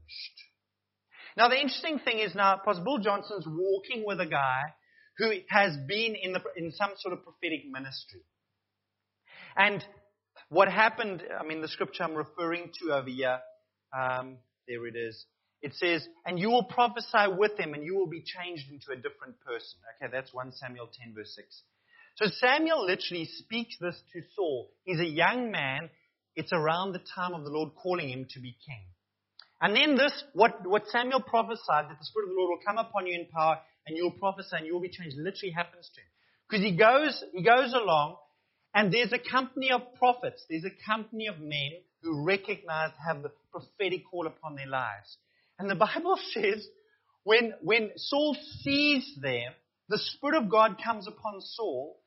[1.37, 4.61] Now the interesting thing is now, Bill Johnson's walking with a guy
[5.17, 8.21] who has been in, the, in some sort of prophetic ministry.
[9.55, 9.83] And
[10.49, 13.39] what happened, I mean, the scripture I'm referring to over here,
[13.97, 14.37] um,
[14.67, 15.25] there it is.
[15.61, 18.95] It says, and you will prophesy with him and you will be changed into a
[18.95, 19.79] different person.
[20.01, 21.63] Okay, that's 1 Samuel 10 verse 6.
[22.15, 24.69] So Samuel literally speaks this to Saul.
[24.83, 25.89] He's a young man.
[26.35, 28.83] It's around the time of the Lord calling him to be king.
[29.61, 32.77] And then this, what, what Samuel prophesied, that the Spirit of the Lord will come
[32.77, 36.07] upon you in power and you'll prophesy and you'll be changed, literally happens to him.
[36.49, 38.17] Because he goes, he goes along
[38.73, 40.43] and there's a company of prophets.
[40.49, 45.17] There's a company of men who recognize, have the prophetic call upon their lives.
[45.59, 46.67] And the Bible says
[47.23, 49.53] when, when Saul sees them,
[49.89, 52.00] the Spirit of God comes upon Saul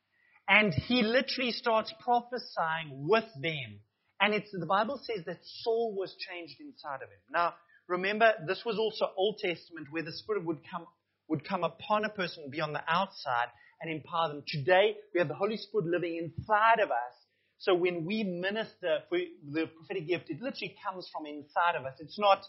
[0.48, 3.80] and he literally starts prophesying with them.
[4.20, 7.18] And it's, the Bible says that Saul was changed inside of him.
[7.30, 7.54] Now,
[7.88, 10.86] remember, this was also Old Testament where the Spirit would come,
[11.28, 13.48] would come upon a person, be on the outside,
[13.80, 14.42] and empower them.
[14.46, 17.14] Today, we have the Holy Spirit living inside of us.
[17.58, 21.94] So when we minister for the prophetic gift, it literally comes from inside of us.
[21.98, 22.44] It's not,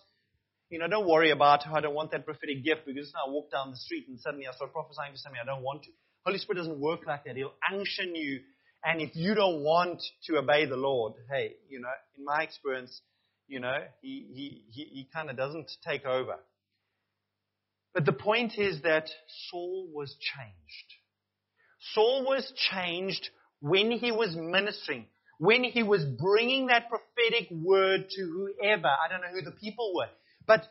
[0.70, 3.32] you know, don't worry about how I don't want that prophetic gift because now I
[3.32, 5.92] walk down the street and suddenly I start prophesying for something I don't want to.
[6.26, 7.36] Holy Spirit doesn't work like that.
[7.36, 8.42] He'll unction you.
[8.84, 13.02] And if you don't want to obey the Lord, hey, you know, in my experience,
[13.48, 16.36] you know, he, he, he, he kind of doesn't take over.
[17.94, 19.10] But the point is that
[19.50, 20.94] Saul was changed.
[21.94, 25.06] Saul was changed when he was ministering,
[25.38, 28.88] when he was bringing that prophetic word to whoever.
[28.88, 30.10] I don't know who the people were,
[30.46, 30.64] but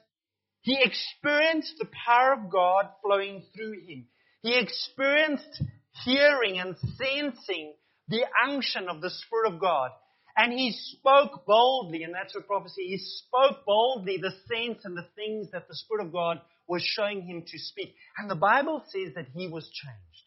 [0.63, 4.07] he experienced the power of God flowing through him.
[4.45, 5.63] He experienced
[6.05, 7.73] hearing and sensing
[8.09, 9.91] the unction of the Spirit of God.
[10.37, 12.89] And he spoke boldly, and that's what prophecy.
[12.89, 17.23] He spoke boldly the sense and the things that the Spirit of God was showing
[17.23, 17.95] him to speak.
[18.19, 20.25] And the Bible says that he was changed.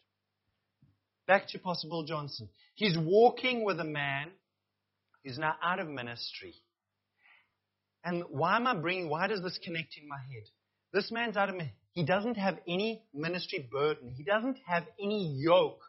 [1.28, 2.48] Back to Pastor Bill Johnson.
[2.74, 4.30] He's walking with a man
[5.22, 6.54] who's now out of ministry.
[8.02, 10.44] And why am I bringing, why does this connect in my head?
[10.92, 11.56] This man's out of,
[11.98, 14.14] he doesn't have any ministry burden.
[14.16, 15.80] He doesn't have any yoke.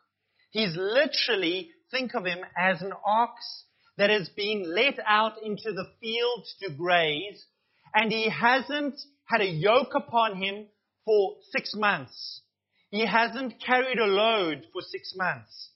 [0.50, 5.86] He's literally, think of him as an ox that has been let out into the
[6.02, 7.46] fields to graze,
[7.94, 10.66] and he hasn't had a yoke upon him
[11.06, 12.42] for six months.
[12.90, 15.70] He hasn't carried a load for six months.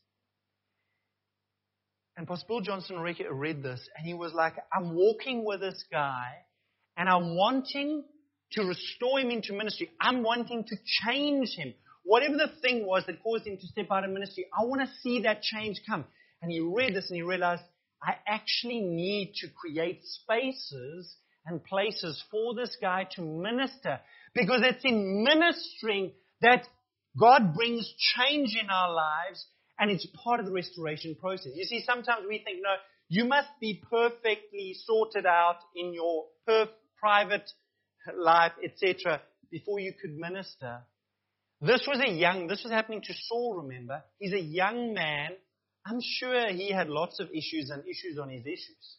[2.17, 6.31] And Pastor Johnson read this, and he was like, I'm walking with this guy,
[6.97, 8.05] and I'm wanting
[8.54, 9.89] to restore him into ministry.
[9.99, 10.76] I'm wanting to
[11.06, 11.74] change him.
[12.04, 14.89] Whatever the thing was that caused him to step out of ministry, I want to
[15.01, 16.06] see that change come.
[16.41, 17.64] And he read this and he realized,
[18.01, 23.99] I actually need to create spaces and places for this guy to minister.
[24.34, 26.68] Because it's in ministering that
[27.20, 29.45] God brings change in our lives
[29.80, 31.51] and it's part of the restoration process.
[31.56, 32.76] You see, sometimes we think, no,
[33.10, 37.49] you must be perfectly sorted out in your per- private
[38.18, 40.82] life, etc., before you could minister.
[41.62, 44.04] This was a young, this was happening to Saul, remember?
[44.20, 45.32] He's a young man.
[45.86, 48.97] I'm sure he had lots of issues and issues on his issues.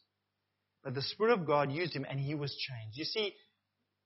[0.83, 2.97] But the Spirit of God used him and he was changed.
[2.97, 3.35] You see,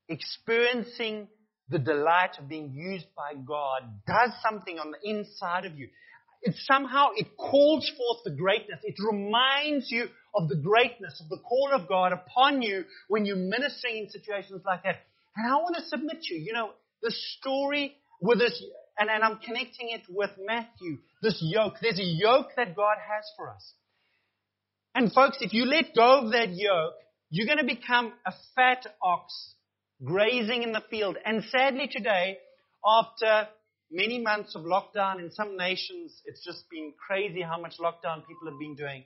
[0.09, 1.29] experiencing
[1.69, 5.89] the delight of being used by God does something on the inside of you.
[6.43, 8.79] It somehow, it calls forth the greatness.
[8.85, 13.37] It reminds you of the greatness of the call of God upon you when you're
[13.37, 15.01] ministering in situations like that.
[15.37, 16.71] And I want to submit you, you know,
[17.03, 18.63] the story with this,
[18.99, 21.75] and, and I'm connecting it with Matthew, this yoke.
[21.81, 23.75] There's a yoke that God has for us.
[24.95, 26.95] And folks, if you let go of that yoke,
[27.31, 29.55] you're going to become a fat ox
[30.03, 31.17] grazing in the field.
[31.25, 32.39] And sadly today,
[32.85, 33.49] after
[33.91, 38.49] many months of lockdown in some nations, it's just been crazy how much lockdown people
[38.49, 39.05] have been doing.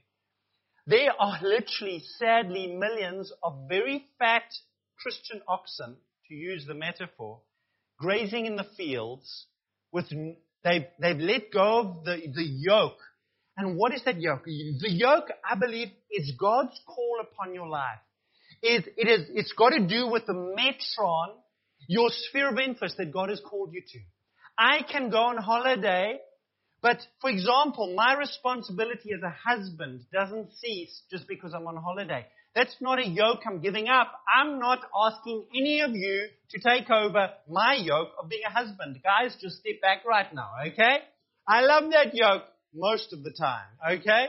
[0.86, 4.44] There are literally, sadly, millions of very fat
[5.00, 5.96] Christian oxen,
[6.28, 7.40] to use the metaphor,
[7.98, 9.46] grazing in the fields
[9.92, 10.08] with,
[10.64, 12.98] they've, they've let go of the, the yoke.
[13.56, 14.44] And what is that yoke?
[14.44, 17.98] The yoke, I believe, is God's call upon your life
[18.62, 21.34] is it is it's got to do with the metron,
[21.88, 23.98] your sphere of interest that God has called you to.
[24.58, 26.18] I can go on holiday,
[26.82, 32.26] but for example, my responsibility as a husband doesn't cease just because I'm on holiday.
[32.54, 34.12] That's not a yoke I'm giving up.
[34.28, 39.00] I'm not asking any of you to take over my yoke of being a husband.
[39.02, 40.98] Guys, just step back right now, okay?
[41.48, 42.44] I love that yoke
[42.74, 43.66] most of the time,
[43.98, 44.26] okay?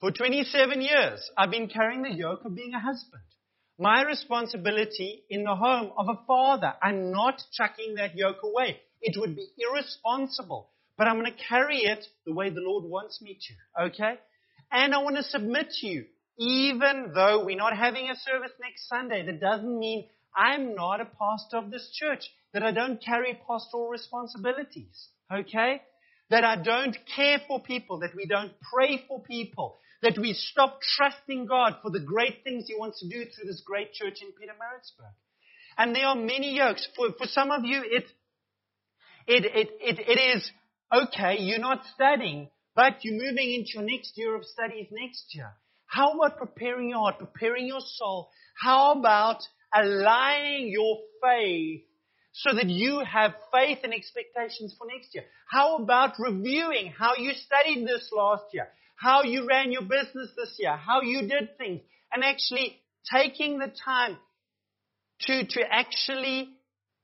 [0.00, 3.22] For 27 years, I've been carrying the yoke of being a husband.
[3.78, 6.74] My responsibility in the home of a father.
[6.82, 8.78] I'm not chucking that yoke away.
[9.00, 10.68] It would be irresponsible.
[10.96, 13.84] But I'm going to carry it the way the Lord wants me to.
[13.86, 14.14] Okay?
[14.70, 16.04] And I want to submit to you,
[16.38, 21.06] even though we're not having a service next Sunday, that doesn't mean I'm not a
[21.06, 25.08] pastor of this church, that I don't carry pastoral responsibilities.
[25.32, 25.80] Okay?
[26.30, 30.80] that I don't care for people, that we don't pray for people, that we stop
[30.96, 34.28] trusting God for the great things He wants to do through this great church in
[34.32, 35.12] Peter Pietermaritzburg.
[35.76, 36.86] And there are many yokes.
[36.96, 38.04] For, for some of you, it,
[39.26, 40.50] it, it, it, it is
[40.92, 45.52] okay, you're not studying, but you're moving into your next year of studies next year.
[45.86, 48.30] How about preparing your heart, preparing your soul?
[48.60, 49.38] How about
[49.74, 51.82] aligning your faith
[52.32, 55.24] so that you have faith and expectations for next year?
[55.50, 58.68] How about reviewing how you studied this last year?
[58.96, 60.76] How you ran your business this year?
[60.76, 61.80] How you did things?
[62.12, 62.80] And actually
[63.12, 64.16] taking the time
[65.22, 66.50] to, to actually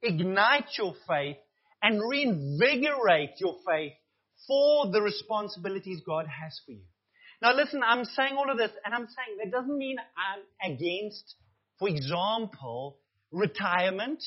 [0.02, 1.36] ignite your faith
[1.82, 3.92] and reinvigorate your faith
[4.46, 6.84] for the responsibilities God has for you.
[7.42, 11.34] Now listen, I'm saying all of this and I'm saying that doesn't mean I'm against,
[11.78, 12.98] for example,
[13.30, 14.22] retirement.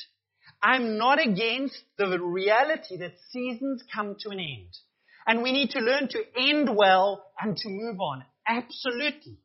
[0.61, 4.77] I'm not against the reality that seasons come to an end.
[5.25, 8.23] And we need to learn to end well and to move on.
[8.47, 9.37] Absolutely.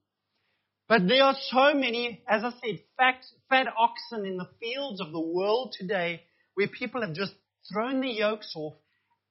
[0.88, 5.12] But there are so many, as I said, fat, fat oxen in the fields of
[5.12, 6.22] the world today
[6.54, 7.34] where people have just
[7.72, 8.74] thrown the yokes off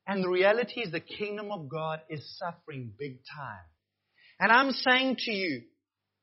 [0.07, 3.65] and the reality is the kingdom of God is suffering big time.
[4.39, 5.61] And I'm saying to you,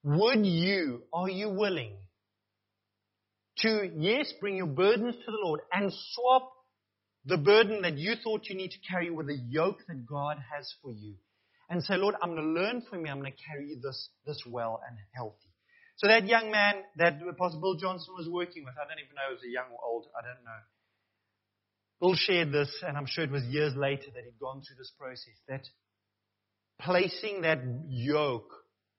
[0.02, 1.94] would you, are you willing
[3.58, 6.52] to, yes, bring your burdens to the Lord and swap
[7.26, 10.72] the burden that you thought you need to carry with the yoke that God has
[10.82, 11.14] for you?
[11.68, 13.12] And say, Lord, I'm going to learn from you.
[13.12, 15.50] I'm going to carry this, this well and healthy.
[15.96, 19.28] So that young man that Apostle Bill Johnson was working with, I don't even know
[19.30, 20.60] if it was a young or old, I don't know.
[22.00, 24.92] Bill shared this, and I'm sure it was years later that he'd gone through this
[24.98, 25.68] process, that
[26.80, 28.50] placing that yoke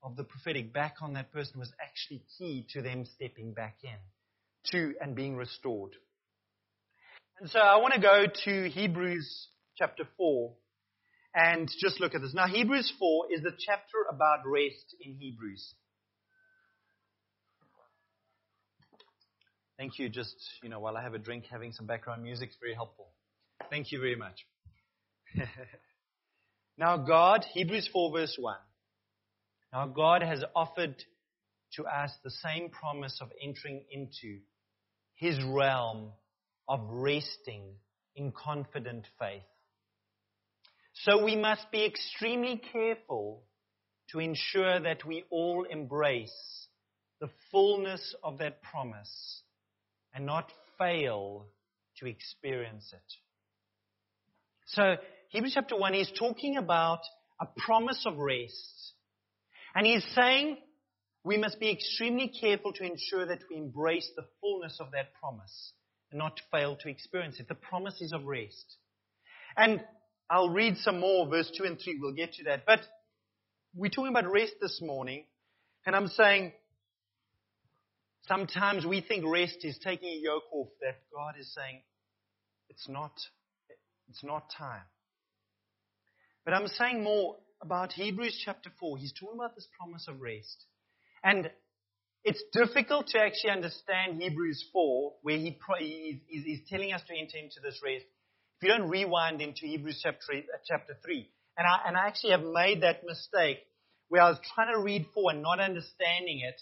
[0.03, 3.97] of the prophetic back on that person was actually key to them stepping back in
[4.71, 5.95] to and being restored.
[7.39, 9.47] And so I want to go to Hebrews
[9.77, 10.53] chapter 4
[11.33, 12.35] and just look at this.
[12.35, 15.73] Now, Hebrews 4 is the chapter about rest in Hebrews.
[19.81, 20.09] Thank you.
[20.09, 23.07] Just, you know, while I have a drink, having some background music is very helpful.
[23.71, 24.45] Thank you very much.
[26.77, 28.57] now, God, Hebrews 4, verse 1.
[29.73, 31.03] Now, God has offered
[31.77, 34.41] to us the same promise of entering into
[35.15, 36.11] his realm
[36.67, 37.63] of resting
[38.15, 39.41] in confident faith.
[40.93, 43.45] So we must be extremely careful
[44.11, 46.67] to ensure that we all embrace
[47.19, 49.41] the fullness of that promise
[50.13, 51.45] and not fail
[51.99, 53.13] to experience it.
[54.67, 54.95] So,
[55.29, 57.01] Hebrews chapter 1 is talking about
[57.39, 58.93] a promise of rest.
[59.73, 60.57] And he's saying
[61.23, 65.73] we must be extremely careful to ensure that we embrace the fullness of that promise
[66.11, 67.47] and not fail to experience it.
[67.47, 68.77] The promise is of rest.
[69.55, 69.81] And
[70.29, 71.99] I'll read some more, verse 2 and 3.
[72.01, 72.65] We'll get to that.
[72.65, 72.81] But
[73.75, 75.25] we're talking about rest this morning.
[75.85, 76.53] And I'm saying
[78.27, 81.81] sometimes we think rest is taking a yoke off that God is saying
[82.69, 83.11] it's not,
[84.09, 84.83] it's not time.
[86.45, 88.97] But I'm saying more about Hebrews chapter 4.
[88.97, 90.65] He's talking about this promise of rest.
[91.23, 91.51] And
[92.23, 97.37] it's difficult to actually understand Hebrews 4, where he, he's, he's telling us to enter
[97.37, 98.05] into this rest,
[98.57, 102.31] if you don't rewind into Hebrews chapter, uh, chapter 3, and I, and I actually
[102.31, 103.57] have made that mistake
[104.09, 106.61] where I was trying to read 4 and not understanding it,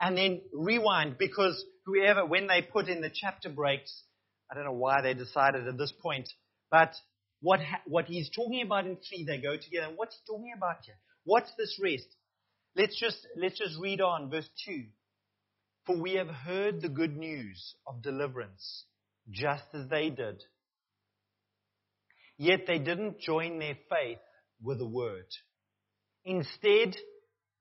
[0.00, 4.02] and then rewind because whoever, when they put in the chapter breaks,
[4.50, 6.28] I don't know why they decided at this point,
[6.70, 6.94] but
[7.40, 9.88] what, ha- what he's talking about in 3, they go together.
[9.88, 10.96] And what's he talking about here?
[11.24, 12.06] What's this rest?
[12.76, 14.84] Let's just, let's just read on, verse 2.
[15.86, 18.84] For we have heard the good news of deliverance,
[19.30, 20.42] just as they did.
[22.38, 24.18] Yet they didn't join their faith
[24.62, 25.26] with the word.
[26.24, 26.96] Instead,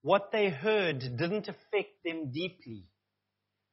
[0.01, 2.85] what they heard didn't affect them deeply,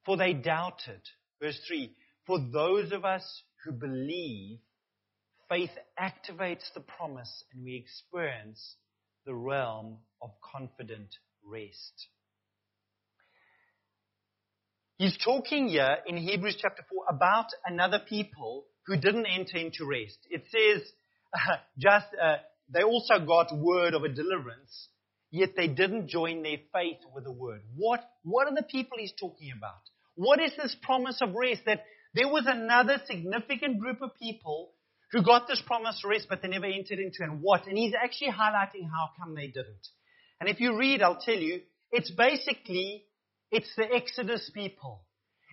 [0.05, 1.01] for they doubted.
[1.41, 1.93] Verse 3
[2.25, 4.59] For those of us who believe,
[5.49, 8.75] faith activates the promise and we experience
[9.25, 11.09] the realm of confident
[11.43, 12.07] rest.
[14.97, 20.17] He's talking here in Hebrews chapter 4 about another people who didn't enter into rest.
[20.29, 20.81] It says,
[21.33, 22.37] uh, just, uh,
[22.73, 24.89] they also got word of a deliverance,
[25.31, 27.61] yet they didn't join their faith with the word.
[27.75, 29.81] What, what are the people he's talking about?
[30.15, 31.61] What is this promise of rest?
[31.65, 34.71] That there was another significant group of people
[35.11, 37.29] who got this promise of rest, but they never entered into it.
[37.29, 37.67] And what?
[37.67, 39.87] And he's actually highlighting how come they didn't.
[40.39, 41.61] And if you read, I'll tell you,
[41.91, 43.05] it's basically,
[43.51, 45.03] it's the Exodus people.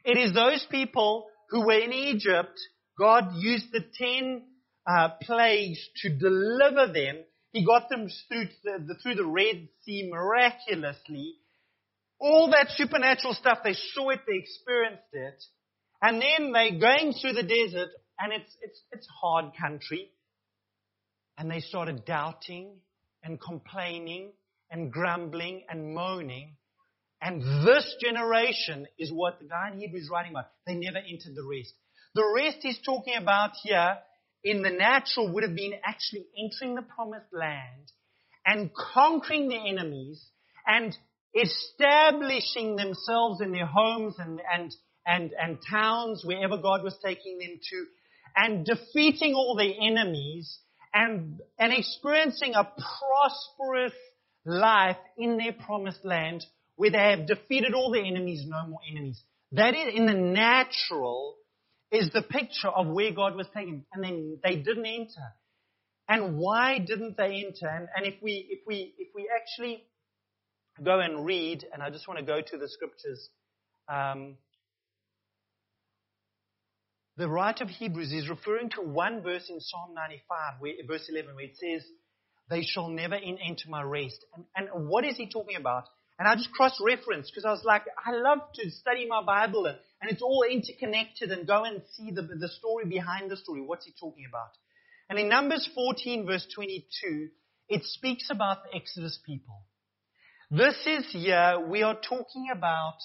[0.05, 2.59] It is those people who were in Egypt.
[2.99, 4.43] God used the ten
[4.87, 7.16] uh, plagues to deliver them.
[7.55, 11.37] He got them through the, the, through the Red Sea miraculously.
[12.19, 15.41] All that supernatural stuff, they saw it, they experienced it.
[16.03, 20.11] And then they're going through the desert, and it's, it's, it's hard country.
[21.39, 22.73] And they started doubting
[23.23, 24.33] and complaining
[24.69, 26.57] and grumbling and moaning.
[27.23, 30.47] And this generation is what the guy in Hebrew is writing about.
[30.67, 31.73] They never entered the rest.
[32.17, 33.99] The rest he's talking about here
[34.45, 37.90] in the natural would have been actually entering the promised land
[38.47, 40.24] and conquering the enemies
[40.66, 40.97] and
[41.34, 44.72] establishing themselves in their homes and, and,
[45.07, 47.86] and, and towns wherever God was taking them to
[48.36, 50.59] and defeating all their enemies
[50.92, 53.92] and, and experiencing a prosperous
[54.45, 56.45] life in their promised land
[56.76, 59.22] where they have defeated all their enemies, no more enemies.
[59.53, 61.36] That is, in the natural,
[61.95, 65.34] is the picture of where God was taking And then they didn't enter.
[66.09, 67.68] And why didn't they enter?
[67.68, 69.84] And, and if we, if we, if we actually
[70.82, 73.28] go and read, and I just want to go to the scriptures,
[73.88, 74.36] um,
[77.16, 81.34] the writer of Hebrews is referring to one verse in Psalm 95, where, verse 11,
[81.34, 81.86] where it says,
[82.51, 84.24] they shall never enter my rest.
[84.34, 85.84] And, and what is he talking about?
[86.19, 89.77] And I just cross-referenced because I was like, I love to study my Bible and,
[90.01, 93.61] and it's all interconnected and go and see the, the story behind the story.
[93.61, 94.51] What's he talking about?
[95.11, 97.29] And in Numbers 14 verse 22,
[97.69, 99.65] it speaks about the Exodus people.
[100.51, 102.99] This is here, we are talking about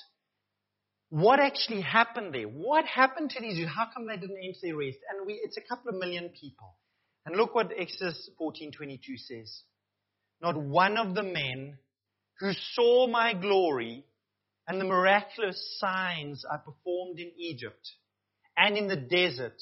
[1.10, 2.44] what actually happened there.
[2.44, 3.70] What happened to these Jews?
[3.76, 5.00] How come they didn't enter their rest?
[5.10, 6.76] And we, it's a couple of million people.
[7.26, 9.62] And look what Exodus 14:22 says.
[10.42, 11.80] Not one of the men
[12.40, 14.06] who saw my glory
[14.68, 17.90] and the miraculous signs I performed in Egypt
[18.56, 19.62] and in the desert,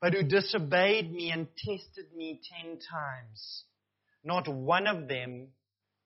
[0.00, 3.64] but who disobeyed me and tested me ten times.
[4.24, 5.48] Not one of them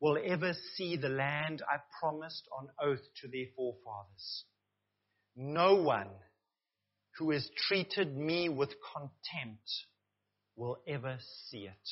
[0.01, 4.45] will ever see the land I promised on oath to their forefathers.
[5.37, 6.09] No one
[7.19, 9.71] who has treated me with contempt
[10.57, 11.19] will ever
[11.49, 11.89] see it.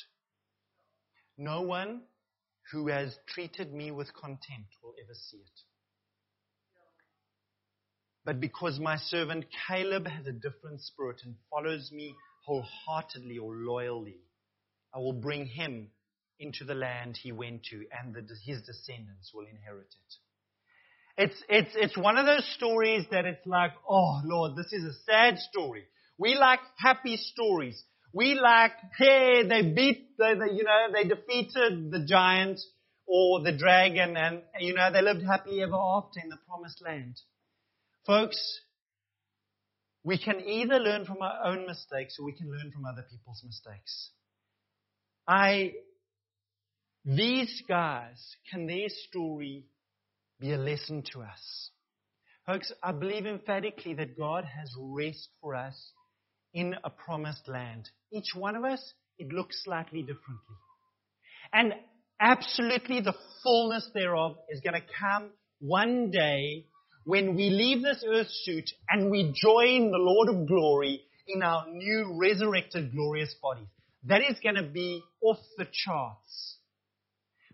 [1.37, 2.01] No one
[2.71, 5.59] who has treated me with contempt will ever see it.
[8.25, 12.15] But because my servant Caleb has a different spirit and follows me
[12.45, 14.19] wholeheartedly or loyally,
[14.93, 15.89] I will bring him
[16.39, 21.23] into the land he went to, and the, his descendants will inherit it.
[21.23, 24.93] It's, it's, it's one of those stories that it's like, oh Lord, this is a
[25.05, 25.83] sad story.
[26.17, 27.83] We like happy stories.
[28.11, 32.59] We like, hey, they beat, the, you know, they defeated the giant
[33.05, 37.19] or the dragon and, you know, they lived happily ever after in the promised land.
[38.05, 38.61] Folks,
[40.03, 43.43] we can either learn from our own mistakes or we can learn from other people's
[43.45, 44.11] mistakes.
[45.27, 45.73] I,
[47.05, 49.65] these guys, can their story
[50.39, 51.69] be a lesson to us?
[52.47, 55.91] Folks, I believe emphatically that God has rest for us
[56.53, 57.89] in a promised land.
[58.11, 60.55] Each one of us, it looks slightly differently.
[61.53, 61.73] And
[62.19, 66.65] absolutely the fullness thereof is going to come one day
[67.03, 71.65] when we leave this earth suit and we join the Lord of glory in our
[71.69, 73.67] new resurrected glorious bodies.
[74.05, 76.57] That is going to be off the charts.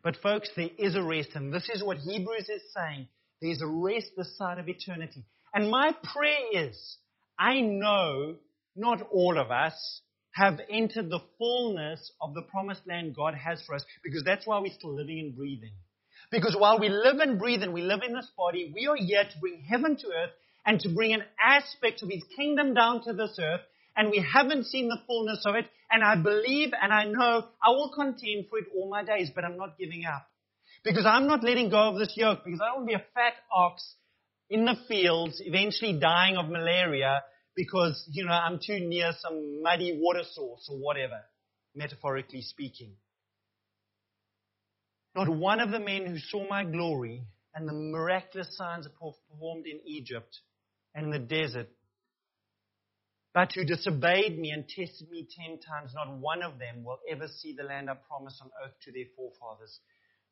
[0.03, 3.07] But folks, there is a rest, and this is what Hebrews is saying.
[3.41, 5.25] There's a rest this side of eternity.
[5.53, 6.97] And my prayer is,
[7.39, 8.35] I know
[8.75, 13.75] not all of us have entered the fullness of the promised land God has for
[13.75, 15.71] us because that's why we're still living and breathing.
[16.29, 19.23] Because while we live and breathe and we live in this body, we are here
[19.23, 20.31] to bring heaven to earth
[20.65, 23.61] and to bring an aspect of His kingdom down to this earth.
[23.95, 25.67] And we haven't seen the fullness of it.
[25.89, 29.45] And I believe and I know I will contend for it all my days, but
[29.45, 30.27] I'm not giving up.
[30.83, 33.13] Because I'm not letting go of this yoke because I don't want to be a
[33.13, 33.95] fat ox
[34.49, 37.23] in the fields, eventually dying of malaria
[37.55, 41.21] because, you know, I'm too near some muddy water source or whatever,
[41.73, 42.91] metaphorically speaking.
[45.15, 47.23] Not one of the men who saw my glory
[47.53, 50.39] and the miraculous signs performed in Egypt
[50.93, 51.69] and in the desert,
[53.33, 57.27] but who disobeyed me and tested me ten times, not one of them will ever
[57.27, 59.79] see the land I promised on oath to their forefathers.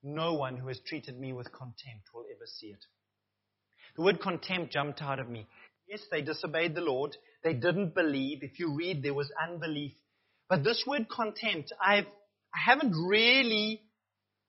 [0.04, 2.86] No one who has treated me with contempt will ever see it.
[3.96, 5.48] The word contempt jumped out of me.
[5.88, 7.16] Yes, they disobeyed the Lord.
[7.44, 8.40] They didn't believe.
[8.42, 9.94] If you read, there was unbelief.
[10.50, 12.06] But this word contempt, I've,
[12.54, 13.82] I haven't really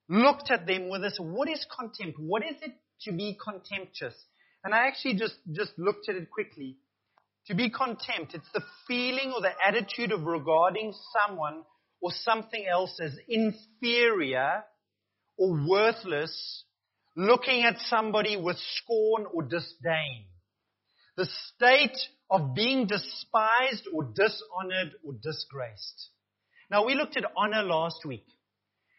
[0.08, 1.18] looked at them with this.
[1.20, 2.18] What is contempt?
[2.18, 4.14] What is it to be contemptuous?
[4.62, 6.76] And I actually just, just looked at it quickly.
[7.48, 10.94] To be contempt, it's the feeling or the attitude of regarding
[11.26, 11.62] someone
[12.00, 14.64] or something else as inferior
[15.36, 16.64] or worthless,
[17.16, 20.24] looking at somebody with scorn or disdain.
[21.16, 21.96] The state
[22.30, 26.10] of being despised or dishonored or disgraced.
[26.70, 28.26] Now we looked at honor last week.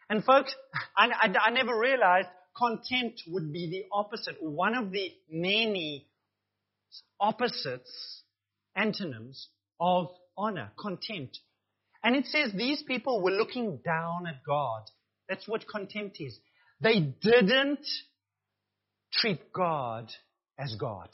[0.08, 0.54] And folks,
[0.96, 6.06] I, I, I never realized contempt would be the opposite, one of the many
[7.20, 8.22] opposites,
[8.74, 9.48] antonyms
[9.80, 11.40] of honor, contempt.
[12.02, 14.82] And it says these people were looking down at God.
[15.28, 16.38] That's what contempt is.
[16.80, 17.86] They didn't
[19.12, 20.10] treat God
[20.58, 21.08] as God.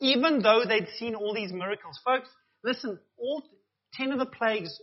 [0.00, 1.98] Even though they'd seen all these miracles.
[2.04, 2.28] Folks,
[2.62, 3.42] listen, all
[3.94, 4.78] ten of the plagues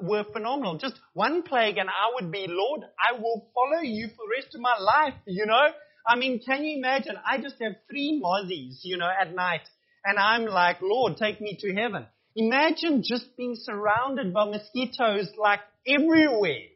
[0.00, 0.78] were phenomenal.
[0.78, 4.54] Just one plague and I would be, Lord, I will follow you for the rest
[4.54, 5.66] of my life, you know?
[6.06, 7.16] I mean, can you imagine?
[7.26, 9.62] I just have three mozzies, you know, at night.
[10.04, 12.06] And I'm like, Lord, take me to heaven.
[12.36, 16.66] Imagine just being surrounded by mosquitoes like everywhere.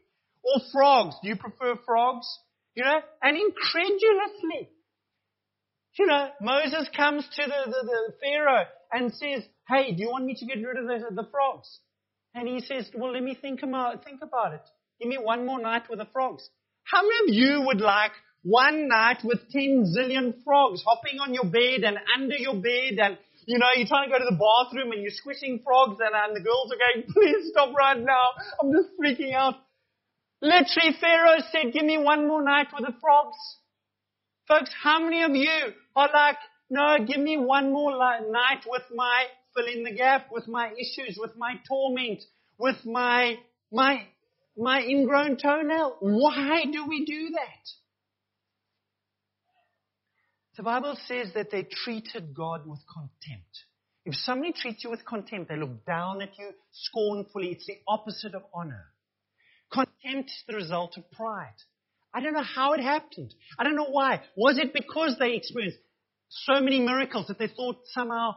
[0.43, 1.15] Or frogs.
[1.21, 2.27] Do you prefer frogs?
[2.75, 2.99] You know?
[3.21, 4.69] And incredulously.
[5.99, 8.63] You know, Moses comes to the, the, the Pharaoh
[8.93, 11.67] and says, Hey, do you want me to get rid of the, the frogs?
[12.33, 14.61] And he says, well, let me think about, think about it.
[14.99, 16.47] Give me one more night with the frogs.
[16.83, 18.11] How many of you would like
[18.43, 23.17] one night with 10 zillion frogs hopping on your bed and under your bed and,
[23.45, 26.33] you know, you're trying to go to the bathroom and you're squishing frogs and, and
[26.33, 28.39] the girls are going, please stop right now.
[28.61, 29.55] I'm just freaking out.
[30.41, 33.35] Literally, Pharaoh said, give me one more night with the frogs.
[34.49, 36.37] Folks, how many of you are like,
[36.71, 41.17] no, give me one more night with my fill in the gap with my issues,
[41.19, 42.23] with my torment,
[42.57, 43.37] with my,
[43.71, 44.07] my,
[44.57, 45.97] my ingrown toenail.
[45.99, 47.69] Why do we do that?
[50.57, 53.65] The Bible says that they treated God with contempt.
[54.03, 57.49] If somebody treats you with contempt, they look down at you scornfully.
[57.49, 58.87] It's the opposite of honor.
[59.71, 61.53] Contempt is the result of pride.
[62.13, 63.33] I don't know how it happened.
[63.57, 64.21] I don't know why.
[64.35, 65.79] Was it because they experienced
[66.29, 68.35] so many miracles that they thought somehow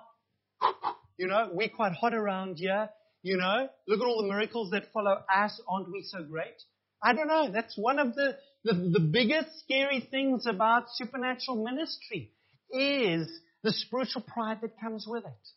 [1.19, 2.89] you know, we're quite hot around here.
[3.23, 5.61] You know, look at all the miracles that follow us.
[5.69, 6.61] Aren't we so great?
[7.03, 7.51] I don't know.
[7.53, 12.33] That's one of the, the, the biggest scary things about supernatural ministry
[12.71, 13.29] is
[13.63, 15.49] the spiritual pride that comes with it.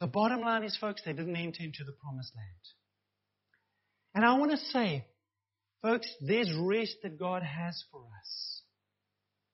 [0.00, 2.48] The bottom line is, folks, they didn't enter into the promised land.
[4.14, 5.04] And I want to say,
[5.82, 8.62] folks, there's rest that God has for us.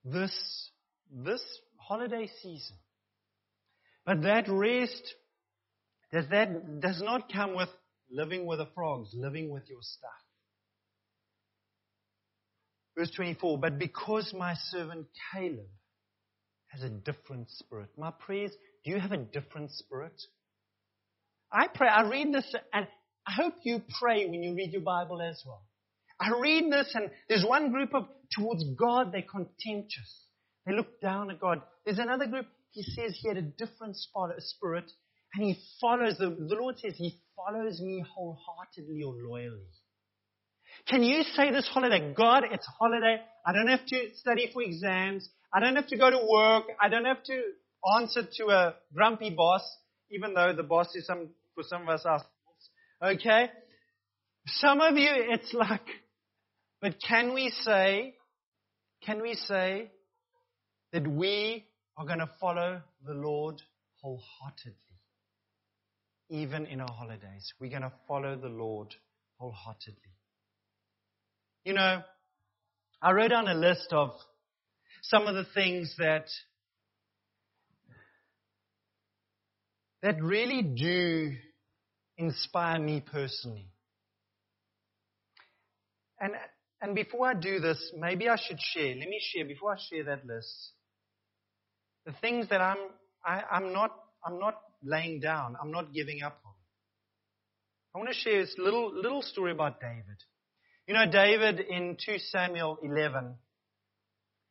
[0.05, 0.70] This,
[1.11, 1.43] this
[1.78, 2.77] holiday season.
[4.05, 5.15] But that rest
[6.12, 7.69] does that does not come with
[8.11, 10.11] living with the frogs, living with your stuff.
[12.97, 15.66] Verse 24, but because my servant Caleb
[16.69, 17.90] has a different spirit.
[17.98, 18.53] My prayers,
[18.85, 20.15] do you have a different spirit?
[21.53, 22.86] I pray, I read this and
[23.27, 25.65] I hope you pray when you read your Bible as well.
[26.20, 30.24] I read this and there's one group of, towards God, they're contemptuous.
[30.66, 31.62] They look down at God.
[31.84, 33.97] There's another group, he says he had a different
[34.38, 34.90] spirit,
[35.34, 39.60] and he follows, the, the Lord says he follows me wholeheartedly or loyally.
[40.88, 43.20] Can you say this holiday, God, it's holiday.
[43.47, 45.28] I don't have to study for exams.
[45.52, 46.64] I don't have to go to work.
[46.80, 47.43] I don't have to
[47.98, 49.62] answer to a grumpy boss,
[50.10, 52.22] even though the boss is some, for some of us,
[53.02, 53.51] Okay?
[54.47, 55.86] Some of you, it's like,
[56.81, 58.15] but can we say,
[59.05, 59.90] can we say
[60.93, 61.65] that we
[61.97, 63.61] are going to follow the Lord
[64.03, 64.74] wholeheartedly.
[66.28, 68.94] Even in our holidays, we're going to follow the Lord
[69.39, 69.94] wholeheartedly.
[71.65, 72.03] You know,
[73.03, 74.11] I wrote down a list of
[75.03, 76.27] some of the things that
[80.03, 81.32] that really do
[82.16, 83.69] inspire me personally.
[86.20, 86.32] And
[86.81, 88.94] and before I do this, maybe I should share.
[88.94, 90.73] Let me share before I share that list
[92.07, 92.78] the things that I'm,
[93.24, 93.90] I, I'm not,
[94.24, 95.57] I'm not laying down.
[95.61, 96.53] I'm not giving up on.
[97.94, 100.23] I want to share this little, little story about David.
[100.86, 103.35] You know, David in 2 Samuel 11,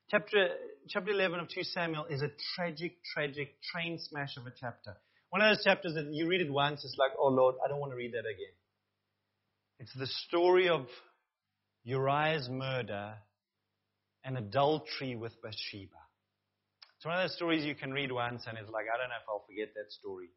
[0.10, 0.50] chapter,
[0.90, 4.98] chapter 11 of 2 Samuel is a tragic, tragic train smash of a chapter.
[5.30, 7.80] One of those chapters that you read it once, it's like, oh Lord, I don't
[7.80, 8.54] want to read that again.
[9.80, 10.88] It's the story of
[11.86, 13.14] Uriah's murder
[14.24, 16.02] and adultery with Bathsheba.
[16.98, 19.16] It's one of those stories you can read once and it's like, I don't know
[19.22, 20.30] if I'll forget that story.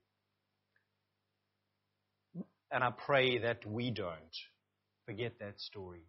[2.71, 4.37] And I pray that we don't
[5.07, 6.05] forget that story.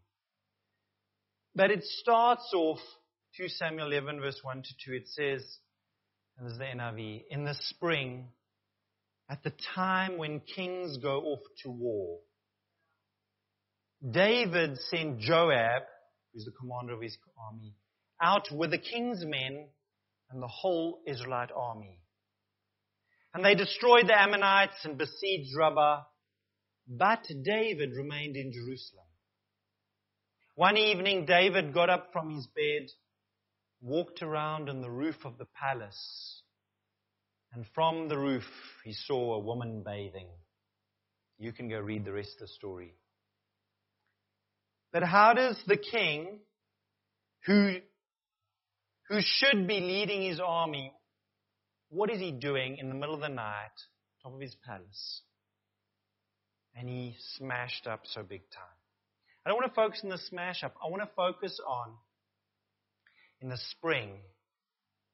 [1.55, 2.79] But it starts off
[3.37, 4.93] 2 Samuel 11 verse 1 to 2.
[4.93, 5.57] It says,
[6.37, 8.27] and this is the NIV, in the spring,
[9.29, 12.19] at the time when kings go off to war.
[14.07, 15.83] David sent Joab,
[16.33, 17.75] who's the commander of his army,
[18.21, 19.67] out with the king's men
[20.31, 21.99] and the whole Israelite army.
[23.33, 26.03] And they destroyed the Ammonites and besieged Rabbah,
[26.87, 29.05] but David remained in Jerusalem.
[30.55, 32.87] One evening, David got up from his bed,
[33.81, 36.41] walked around on the roof of the palace,
[37.53, 38.45] and from the roof
[38.83, 40.27] he saw a woman bathing.
[41.37, 42.93] You can go read the rest of the story.
[44.91, 46.39] But how does the king,
[47.45, 47.75] who,
[49.07, 50.93] who should be leading his army,
[51.89, 53.71] what is he doing in the middle of the night,
[54.23, 55.21] top of his palace?
[56.75, 58.63] And he smashed up so big time.
[59.45, 60.75] I don't want to focus on the smash up.
[60.83, 61.93] I want to focus on
[63.41, 64.19] in the spring,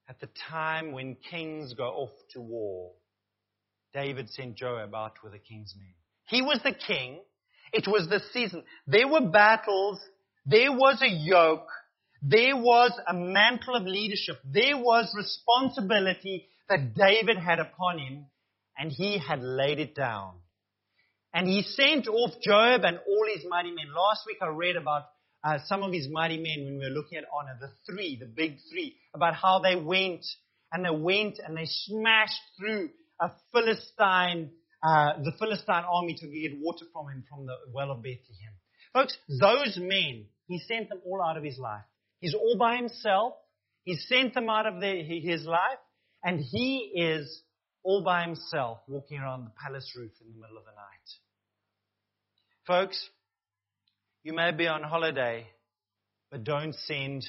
[0.10, 2.92] at the time when kings go off to war.
[3.94, 5.94] David sent Joab out with the king's men.
[6.28, 7.20] He was the king.
[7.76, 8.64] It was the season.
[8.88, 10.00] There were battles.
[10.46, 11.68] There was a yoke.
[12.22, 14.38] There was a mantle of leadership.
[14.46, 18.28] There was responsibility that David had upon him,
[18.78, 20.36] and he had laid it down.
[21.34, 23.88] And he sent off Joab and all his mighty men.
[23.94, 25.04] Last week I read about
[25.44, 28.26] uh, some of his mighty men when we were looking at honor, the three, the
[28.26, 30.26] big three, about how they went
[30.72, 32.90] and they went and they smashed through
[33.20, 34.52] a Philistine,
[34.86, 38.54] uh, the Philistine army to get water from him from the well of Bethlehem.
[38.94, 41.84] Folks, those men, he sent them all out of his life.
[42.20, 43.34] He's all by himself.
[43.84, 45.80] He sent them out of his life
[46.24, 47.42] and he is
[47.84, 51.08] all by himself walking around the palace roof in the middle of the night.
[52.68, 53.10] Folks,
[54.24, 55.48] you may be on holiday,
[56.32, 57.26] but don't send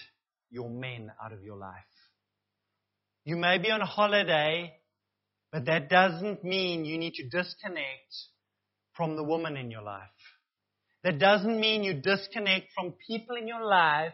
[0.50, 1.74] your men out of your life.
[3.24, 4.72] You may be on holiday,
[5.56, 8.14] but that doesn't mean you need to disconnect
[8.94, 10.02] from the woman in your life.
[11.02, 14.12] That doesn't mean you disconnect from people in your life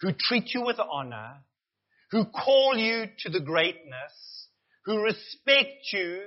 [0.00, 1.44] who treat you with honor,
[2.10, 4.48] who call you to the greatness,
[4.84, 6.22] who respect you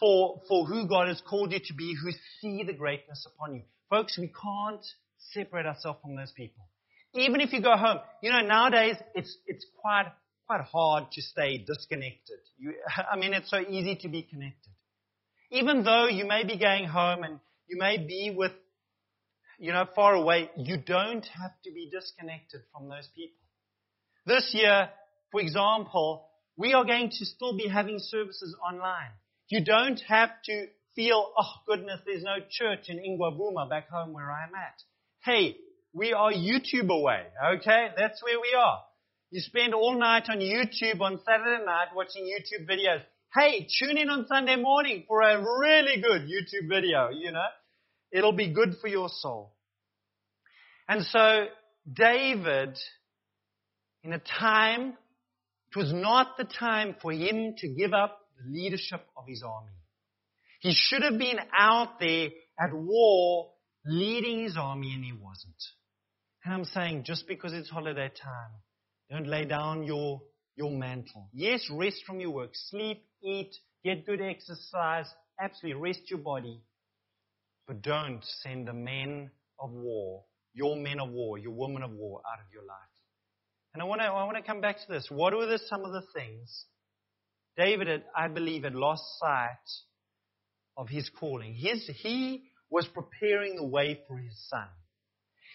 [0.00, 2.10] for, for who God has called you to be, who
[2.40, 3.62] see the greatness upon you.
[3.88, 4.84] Folks, we can't
[5.32, 6.66] separate ourselves from those people.
[7.14, 10.06] Even if you go home, you know, nowadays it's, it's quite,
[10.46, 12.38] quite hard to stay disconnected.
[12.58, 12.74] You,
[13.12, 14.72] I mean, it's so easy to be connected.
[15.50, 17.38] Even though you may be going home and
[17.68, 18.52] you may be with,
[19.58, 23.38] you know, far away, you don't have to be disconnected from those people.
[24.26, 24.88] This year,
[25.30, 26.26] for example,
[26.56, 29.10] we are going to still be having services online.
[29.48, 34.30] You don't have to feel, oh goodness, there's no church in Ingwavuma back home where
[34.30, 34.80] I'm at.
[35.24, 35.56] Hey,
[35.92, 37.22] we are YouTube away,
[37.56, 37.88] okay?
[37.96, 38.80] That's where we are.
[39.34, 43.02] You spend all night on YouTube on Saturday night watching YouTube videos.
[43.34, 47.48] Hey, tune in on Sunday morning for a really good YouTube video, you know?
[48.12, 49.52] It'll be good for your soul.
[50.88, 51.46] And so,
[51.92, 52.78] David,
[54.04, 54.94] in a time,
[55.72, 59.72] it was not the time for him to give up the leadership of his army.
[60.60, 63.50] He should have been out there at war
[63.84, 65.60] leading his army and he wasn't.
[66.44, 68.60] And I'm saying just because it's holiday time,
[69.10, 70.22] don't lay down your,
[70.56, 71.28] your mantle.
[71.32, 72.50] Yes, rest from your work.
[72.70, 73.54] Sleep, eat,
[73.84, 75.06] get good exercise.
[75.40, 76.60] Absolutely rest your body.
[77.66, 82.20] But don't send the men of war, your men of war, your women of war
[82.30, 82.76] out of your life.
[83.72, 85.08] And I want to, I want to come back to this.
[85.10, 86.66] What were the, some of the things
[87.56, 89.48] David, had, I believe, had lost sight
[90.76, 91.54] of his calling.
[91.54, 94.66] His, he was preparing the way for his son.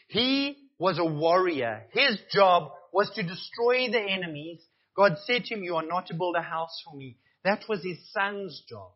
[0.08, 1.84] He was a warrior.
[1.92, 4.62] His job was to destroy the enemies.
[4.96, 7.18] God said to him, you are not to build a house for me.
[7.44, 8.92] That was his son's job.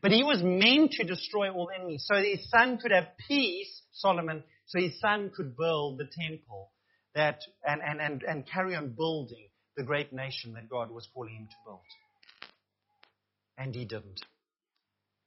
[0.00, 4.44] But he was meant to destroy all enemies so his son could have peace, Solomon,
[4.66, 6.70] so his son could build the temple
[7.14, 11.34] that, and, and, and, and carry on building the great nation that God was calling
[11.34, 11.80] him to build.
[13.56, 14.20] And he didn't.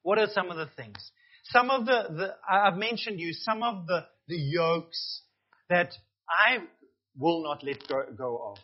[0.03, 1.11] What are some of the things?
[1.45, 5.21] Some of the, the I've mentioned you, some of the, the yokes
[5.69, 5.93] that
[6.29, 6.59] I
[7.17, 8.57] will not let go, go of.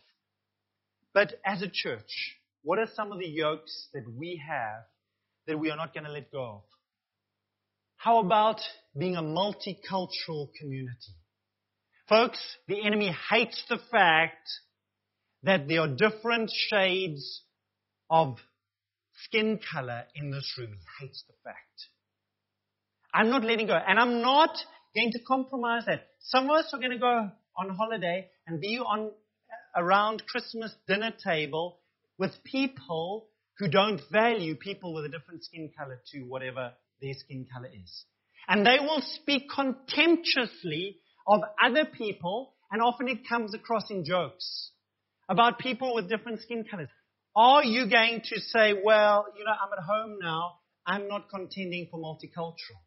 [1.13, 4.83] But as a church, what are some of the yokes that we have
[5.47, 6.61] that we are not going to let go of?
[7.95, 8.61] How about
[8.97, 11.15] being a multicultural community?
[12.07, 14.47] Folks, the enemy hates the fact
[15.43, 17.41] that there are different shades
[18.09, 18.37] of
[19.25, 20.69] skin color in this room.
[20.71, 21.57] He hates the fact.
[23.13, 23.75] I'm not letting go.
[23.75, 24.55] And I'm not
[24.95, 26.07] going to compromise that.
[26.19, 29.11] Some of us are going to go on holiday and be on
[29.75, 31.79] around Christmas dinner table
[32.17, 33.27] with people
[33.59, 36.71] who don't value people with a different skin color to whatever
[37.01, 38.05] their skin color is.
[38.47, 40.97] And they will speak contemptuously
[41.27, 44.71] of other people, and often it comes across in jokes
[45.29, 46.89] about people with different skin colors.
[47.35, 50.53] Are you going to say, well, you know, I'm at home now,
[50.85, 52.81] I'm not contending for multicultural?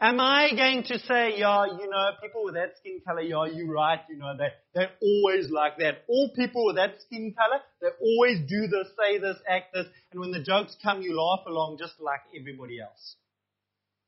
[0.00, 3.72] Am I going to say, yeah, you know, people with that skin color, yeah, you're
[3.72, 6.04] right, you know, they, they're always like that.
[6.08, 10.20] All people with that skin color, they always do this, say this, act this, and
[10.20, 13.16] when the jokes come, you laugh along just like everybody else.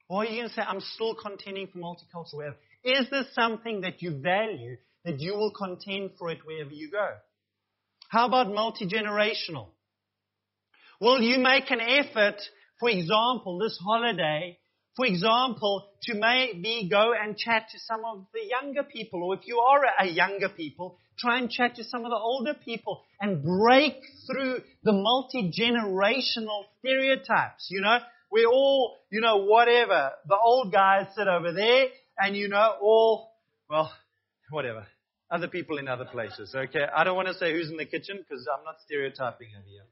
[0.09, 2.55] Or are you going to say, I'm still contending for multicultural?
[2.85, 7.09] Is this something that you value, that you will contend for it wherever you go?
[8.09, 9.69] How about multi-generational?
[11.01, 12.41] Will you make an effort,
[12.79, 14.59] for example, this holiday,
[14.97, 19.47] for example, to maybe go and chat to some of the younger people, or if
[19.47, 23.45] you are a younger people, try and chat to some of the older people and
[23.45, 23.95] break
[24.27, 27.99] through the multi-generational stereotypes, you know?
[28.31, 30.13] We're all, you know, whatever.
[30.27, 33.31] The old guys sit over there and, you know, all,
[33.69, 33.93] well,
[34.51, 34.87] whatever.
[35.31, 36.87] Other people in other places, okay?
[36.95, 39.83] I don't want to say who's in the kitchen because I'm not stereotyping over here.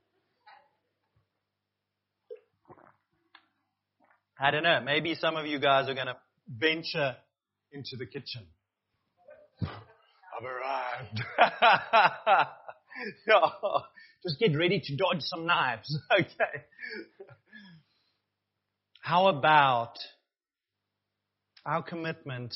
[4.39, 4.81] I don't know.
[4.85, 6.16] Maybe some of you guys are going to
[6.48, 7.16] venture
[7.73, 8.43] into the kitchen.
[9.62, 11.23] I've arrived.
[13.28, 13.81] Oh,
[14.23, 15.98] just get ready to dodge some knives.
[16.12, 16.62] Okay.
[19.01, 19.98] How about
[21.66, 22.55] our commitment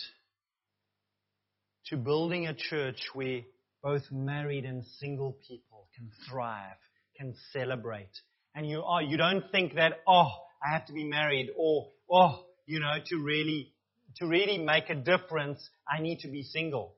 [1.86, 3.40] to building a church where
[3.82, 6.76] both married and single people can thrive,
[7.16, 8.12] can celebrate?
[8.54, 10.30] And you are, you don't think that, oh,
[10.64, 13.72] I have to be married or, oh, you know, to really,
[14.16, 16.94] to really make a difference, I need to be single.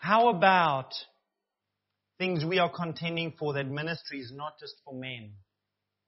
[0.00, 0.94] How about
[2.18, 5.32] things we are contending for that ministry is not just for men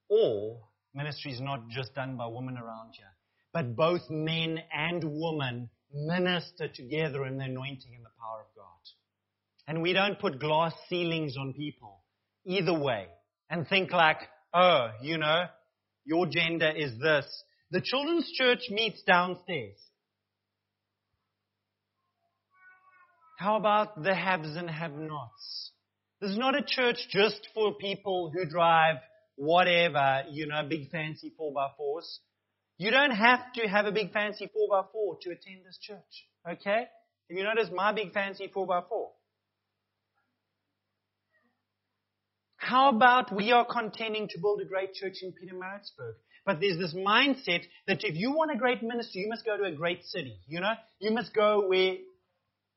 [0.09, 0.61] or
[0.95, 3.07] ministry is not just done by women around here,
[3.53, 8.65] but both men and women minister together in the anointing and the power of God.
[9.67, 12.03] And we don't put glass ceilings on people
[12.45, 13.07] either way
[13.51, 14.19] and think like,
[14.55, 15.47] oh, you know,
[16.07, 17.27] your gender is this.
[17.71, 19.77] The children's church meets downstairs.
[23.39, 25.73] How about the haves and have nots?
[26.21, 28.97] This is not a church just for people who drive
[29.35, 32.19] whatever, you know, big fancy 4x4s.
[32.79, 36.29] You don't have to have a big fancy 4x4 to attend this church.
[36.49, 36.87] Okay?
[37.29, 39.09] Have you noticed my big fancy 4x4.
[42.67, 46.15] How about we are contending to build a great church in Pietermaritzburg?
[46.45, 49.63] But there's this mindset that if you want a great ministry, you must go to
[49.63, 50.41] a great city.
[50.49, 51.95] You know, you must go where.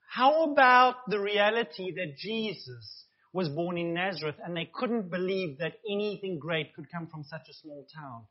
[0.07, 5.79] How about the reality that Jesus was born in Nazareth and they couldn't believe that
[5.89, 8.25] anything great could come from such a small town,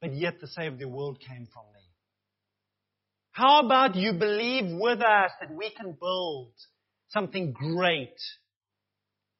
[0.00, 1.82] but yet the Savior of the world came from there?
[3.30, 6.54] How about you believe with us that we can build
[7.10, 8.18] something great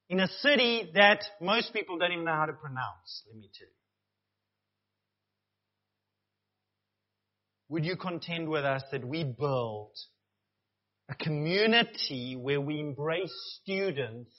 [0.09, 3.67] in a city that most people don't even know how to pronounce, let me tell
[3.67, 3.73] you.
[7.69, 9.91] Would you contend with us that we build
[11.09, 14.31] a community where we embrace students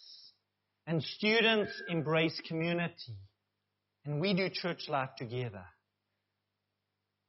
[0.87, 3.17] and students embrace community
[4.05, 5.65] and we do church life together?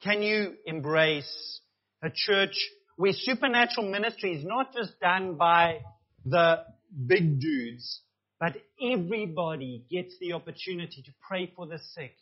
[0.03, 1.59] Can you embrace
[2.03, 2.55] a church
[2.97, 5.79] where supernatural ministry is not just done by
[6.25, 6.63] the
[7.07, 8.01] big dudes,
[8.39, 12.15] but everybody gets the opportunity to pray for the sick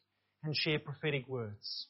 [0.44, 1.88] and share prophetic words.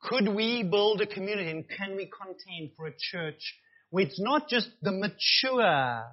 [0.00, 3.56] Could we build a community and can we contend for a church
[3.90, 6.04] where it's not just the mature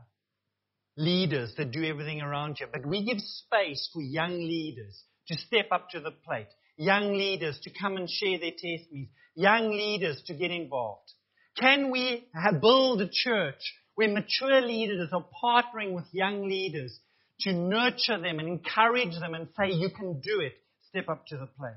[0.97, 5.67] leaders that do everything around you, but we give space for young leaders to step
[5.71, 6.47] up to the plate,
[6.77, 11.11] young leaders to come and share their testimonies, young leaders to get involved?
[11.57, 12.27] Can we
[12.59, 13.61] build a church
[13.95, 16.99] where mature leaders are partnering with young leaders
[17.41, 20.53] to nurture them and encourage them and say, you can do it,
[20.89, 21.73] step up to the plate.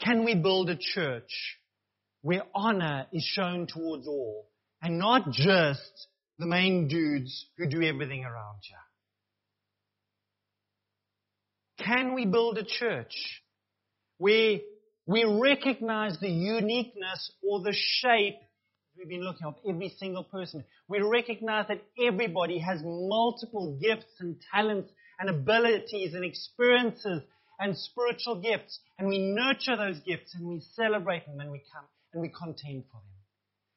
[0.00, 1.58] Can we build a church
[2.22, 4.48] where honor is shown towards all
[4.80, 6.08] and not just
[6.38, 8.76] the main dudes who do everything around you?
[11.84, 13.42] Can we build a church
[14.18, 14.58] where
[15.06, 18.36] we recognize the uniqueness or the shape
[19.02, 20.64] we've been looking at every single person.
[20.88, 27.22] We recognize that everybody has multiple gifts and talents and abilities and experiences
[27.58, 28.80] and spiritual gifts.
[28.98, 32.84] And we nurture those gifts and we celebrate them and we come and we contend
[32.90, 33.12] for them.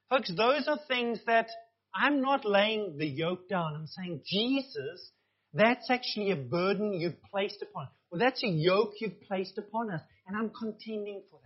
[0.09, 1.47] Folks, those are things that
[1.93, 3.75] I'm not laying the yoke down.
[3.75, 5.11] I'm saying, Jesus,
[5.53, 7.87] that's actually a burden you've placed upon.
[8.11, 11.44] Well, that's a yoke you've placed upon us, and I'm contending for that.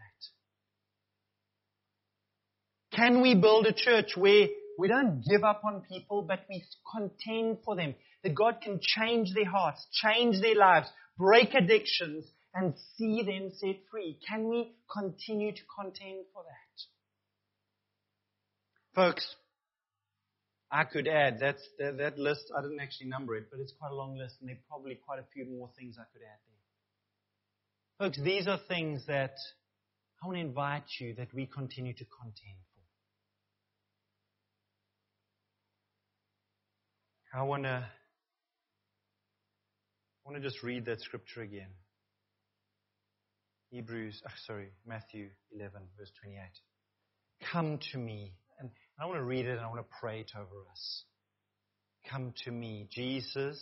[3.00, 4.48] Can we build a church where
[4.78, 6.62] we don't give up on people, but we
[6.94, 7.96] contend for them?
[8.24, 13.78] That God can change their hearts, change their lives, break addictions, and see them set
[13.90, 14.20] free.
[14.28, 16.82] Can we continue to contend for that?
[18.94, 19.34] Folks,
[20.70, 23.92] I could add, that's, that, that list, I didn't actually number it, but it's quite
[23.92, 26.40] a long list, and there are probably quite a few more things I could add
[27.98, 28.08] there.
[28.08, 29.36] Folks, these are things that
[30.22, 32.58] I want to invite you that we continue to contend
[37.32, 37.86] I want to,
[40.26, 41.70] want to just read that scripture again.
[43.70, 46.42] Hebrews, oh, sorry, Matthew 11, verse 28.
[47.52, 48.34] Come to me.
[48.60, 51.04] And I want to read it and I want to pray it over us.
[52.10, 52.88] Come to me.
[52.92, 53.62] Jesus,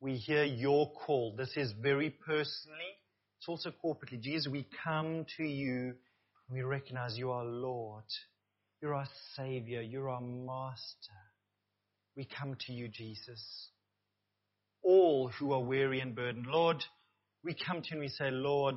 [0.00, 1.34] we hear your call.
[1.38, 2.92] This is very personally.
[3.38, 4.20] It's also corporately.
[4.20, 5.94] Jesus, we come to you.
[6.50, 8.04] We recognize you are Lord.
[8.82, 9.80] You're our Savior.
[9.80, 11.29] You're our Master.
[12.20, 13.70] We come to you, Jesus.
[14.84, 16.44] All who are weary and burdened.
[16.46, 16.84] Lord,
[17.42, 18.74] we come to you and we say, Lord,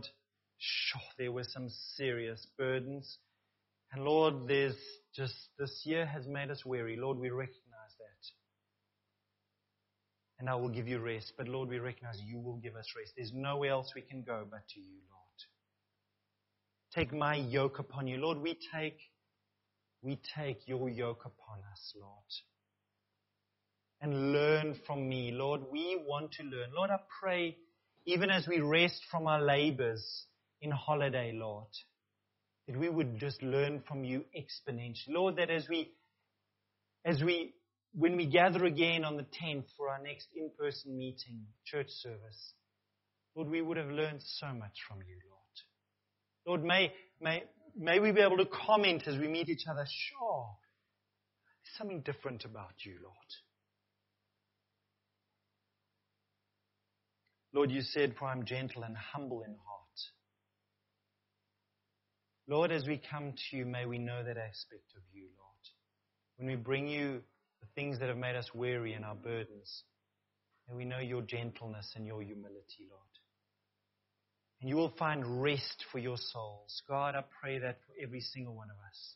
[0.58, 1.68] sure, there were some
[1.98, 3.18] serious burdens.
[3.92, 4.78] And Lord, there's
[5.14, 6.96] just, this year has made us weary.
[6.96, 8.24] Lord, we recognize that.
[10.40, 11.34] And I will give you rest.
[11.38, 13.12] But Lord, we recognize you will give us rest.
[13.18, 16.96] There's nowhere else we can go but to you, Lord.
[16.96, 18.20] Take my yoke upon you.
[18.20, 19.00] Lord, we take,
[20.02, 22.24] we take your yoke upon us, Lord.
[24.04, 25.32] And learn from me.
[25.32, 26.72] Lord, we want to learn.
[26.76, 27.58] Lord, I pray
[28.06, 30.26] even as we rest from our labors
[30.62, 31.70] in holiday, Lord,
[32.68, 35.08] that we would just learn from you exponentially.
[35.08, 35.94] Lord, that as we,
[37.06, 37.54] as we,
[37.94, 42.54] when we gather again on the 10th for our next in-person meeting, church service,
[43.36, 46.60] Lord, we would have learned so much from you, Lord.
[46.60, 47.44] Lord, may, may,
[47.78, 50.50] may we be able to comment as we meet each other, sure,
[51.78, 53.16] something different about you, Lord.
[57.54, 59.84] Lord, you said, For I'm gentle and humble in heart.
[62.48, 65.44] Lord, as we come to you, may we know that aspect of you, Lord.
[66.38, 67.22] When we bring you
[67.62, 69.84] the things that have made us weary and our burdens,
[70.68, 73.02] may we know your gentleness and your humility, Lord.
[74.60, 76.82] And you will find rest for your souls.
[76.88, 79.16] God, I pray that for every single one of us.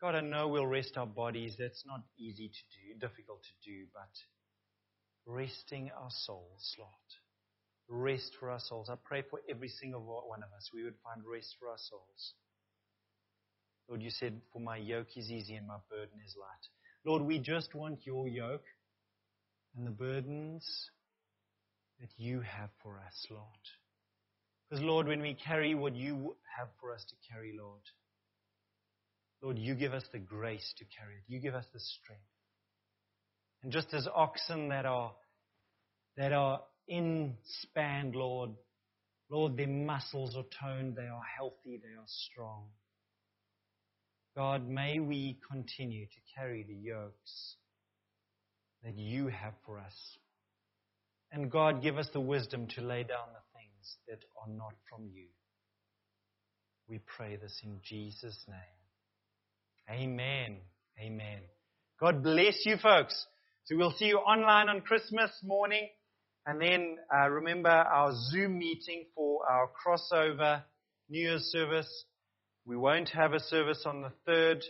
[0.00, 1.56] God, I know we'll rest our bodies.
[1.58, 4.08] That's not easy to do, difficult to do, but
[5.26, 6.90] resting our souls, Lord.
[7.88, 8.88] Rest for our souls.
[8.88, 12.34] I pray for every single one of us, we would find rest for our souls.
[13.88, 16.66] Lord, you said, For my yoke is easy and my burden is light.
[17.04, 18.64] Lord, we just want your yoke
[19.76, 20.64] and the burdens
[22.00, 23.44] that you have for us, Lord.
[24.68, 27.82] Because, Lord, when we carry what you have for us to carry, Lord,
[29.42, 31.24] Lord, you give us the grace to carry it.
[31.26, 32.22] You give us the strength.
[33.62, 35.12] And just as oxen that are,
[36.16, 38.50] that are in span, Lord,
[39.30, 42.64] Lord, their muscles are toned, they are healthy, they are strong.
[44.36, 47.56] God, may we continue to carry the yokes
[48.82, 49.94] that you have for us.
[51.32, 55.08] And God, give us the wisdom to lay down the things that are not from
[55.12, 55.26] you.
[56.88, 60.00] We pray this in Jesus' name.
[60.00, 60.56] Amen.
[60.98, 61.40] Amen.
[62.00, 63.26] God bless you, folks.
[63.64, 65.88] So we'll see you online on Christmas morning.
[66.46, 70.62] And then uh, remember our Zoom meeting for our crossover
[71.08, 72.04] New Year's service.
[72.64, 74.62] We won't have a service on the 3rd,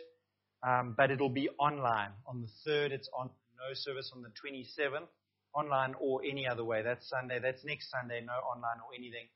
[0.67, 2.11] um, but it'll be online.
[2.27, 5.07] On the 3rd, it's on no service on the 27th,
[5.55, 6.83] online or any other way.
[6.83, 7.39] That's Sunday.
[7.41, 9.29] That's next Sunday, no online or anything,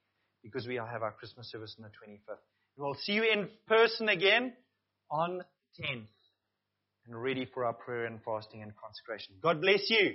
[0.43, 2.39] because we'll have our Christmas service on the 25th.
[2.77, 4.55] We'll see you in person again
[5.11, 5.43] on
[5.81, 6.07] 10th
[7.07, 9.35] and ready for our prayer and fasting and consecration.
[9.43, 10.15] God bless you.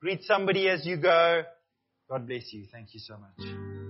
[0.00, 1.42] Greet somebody as you go.
[2.10, 2.66] God bless you.
[2.70, 3.85] Thank you so much.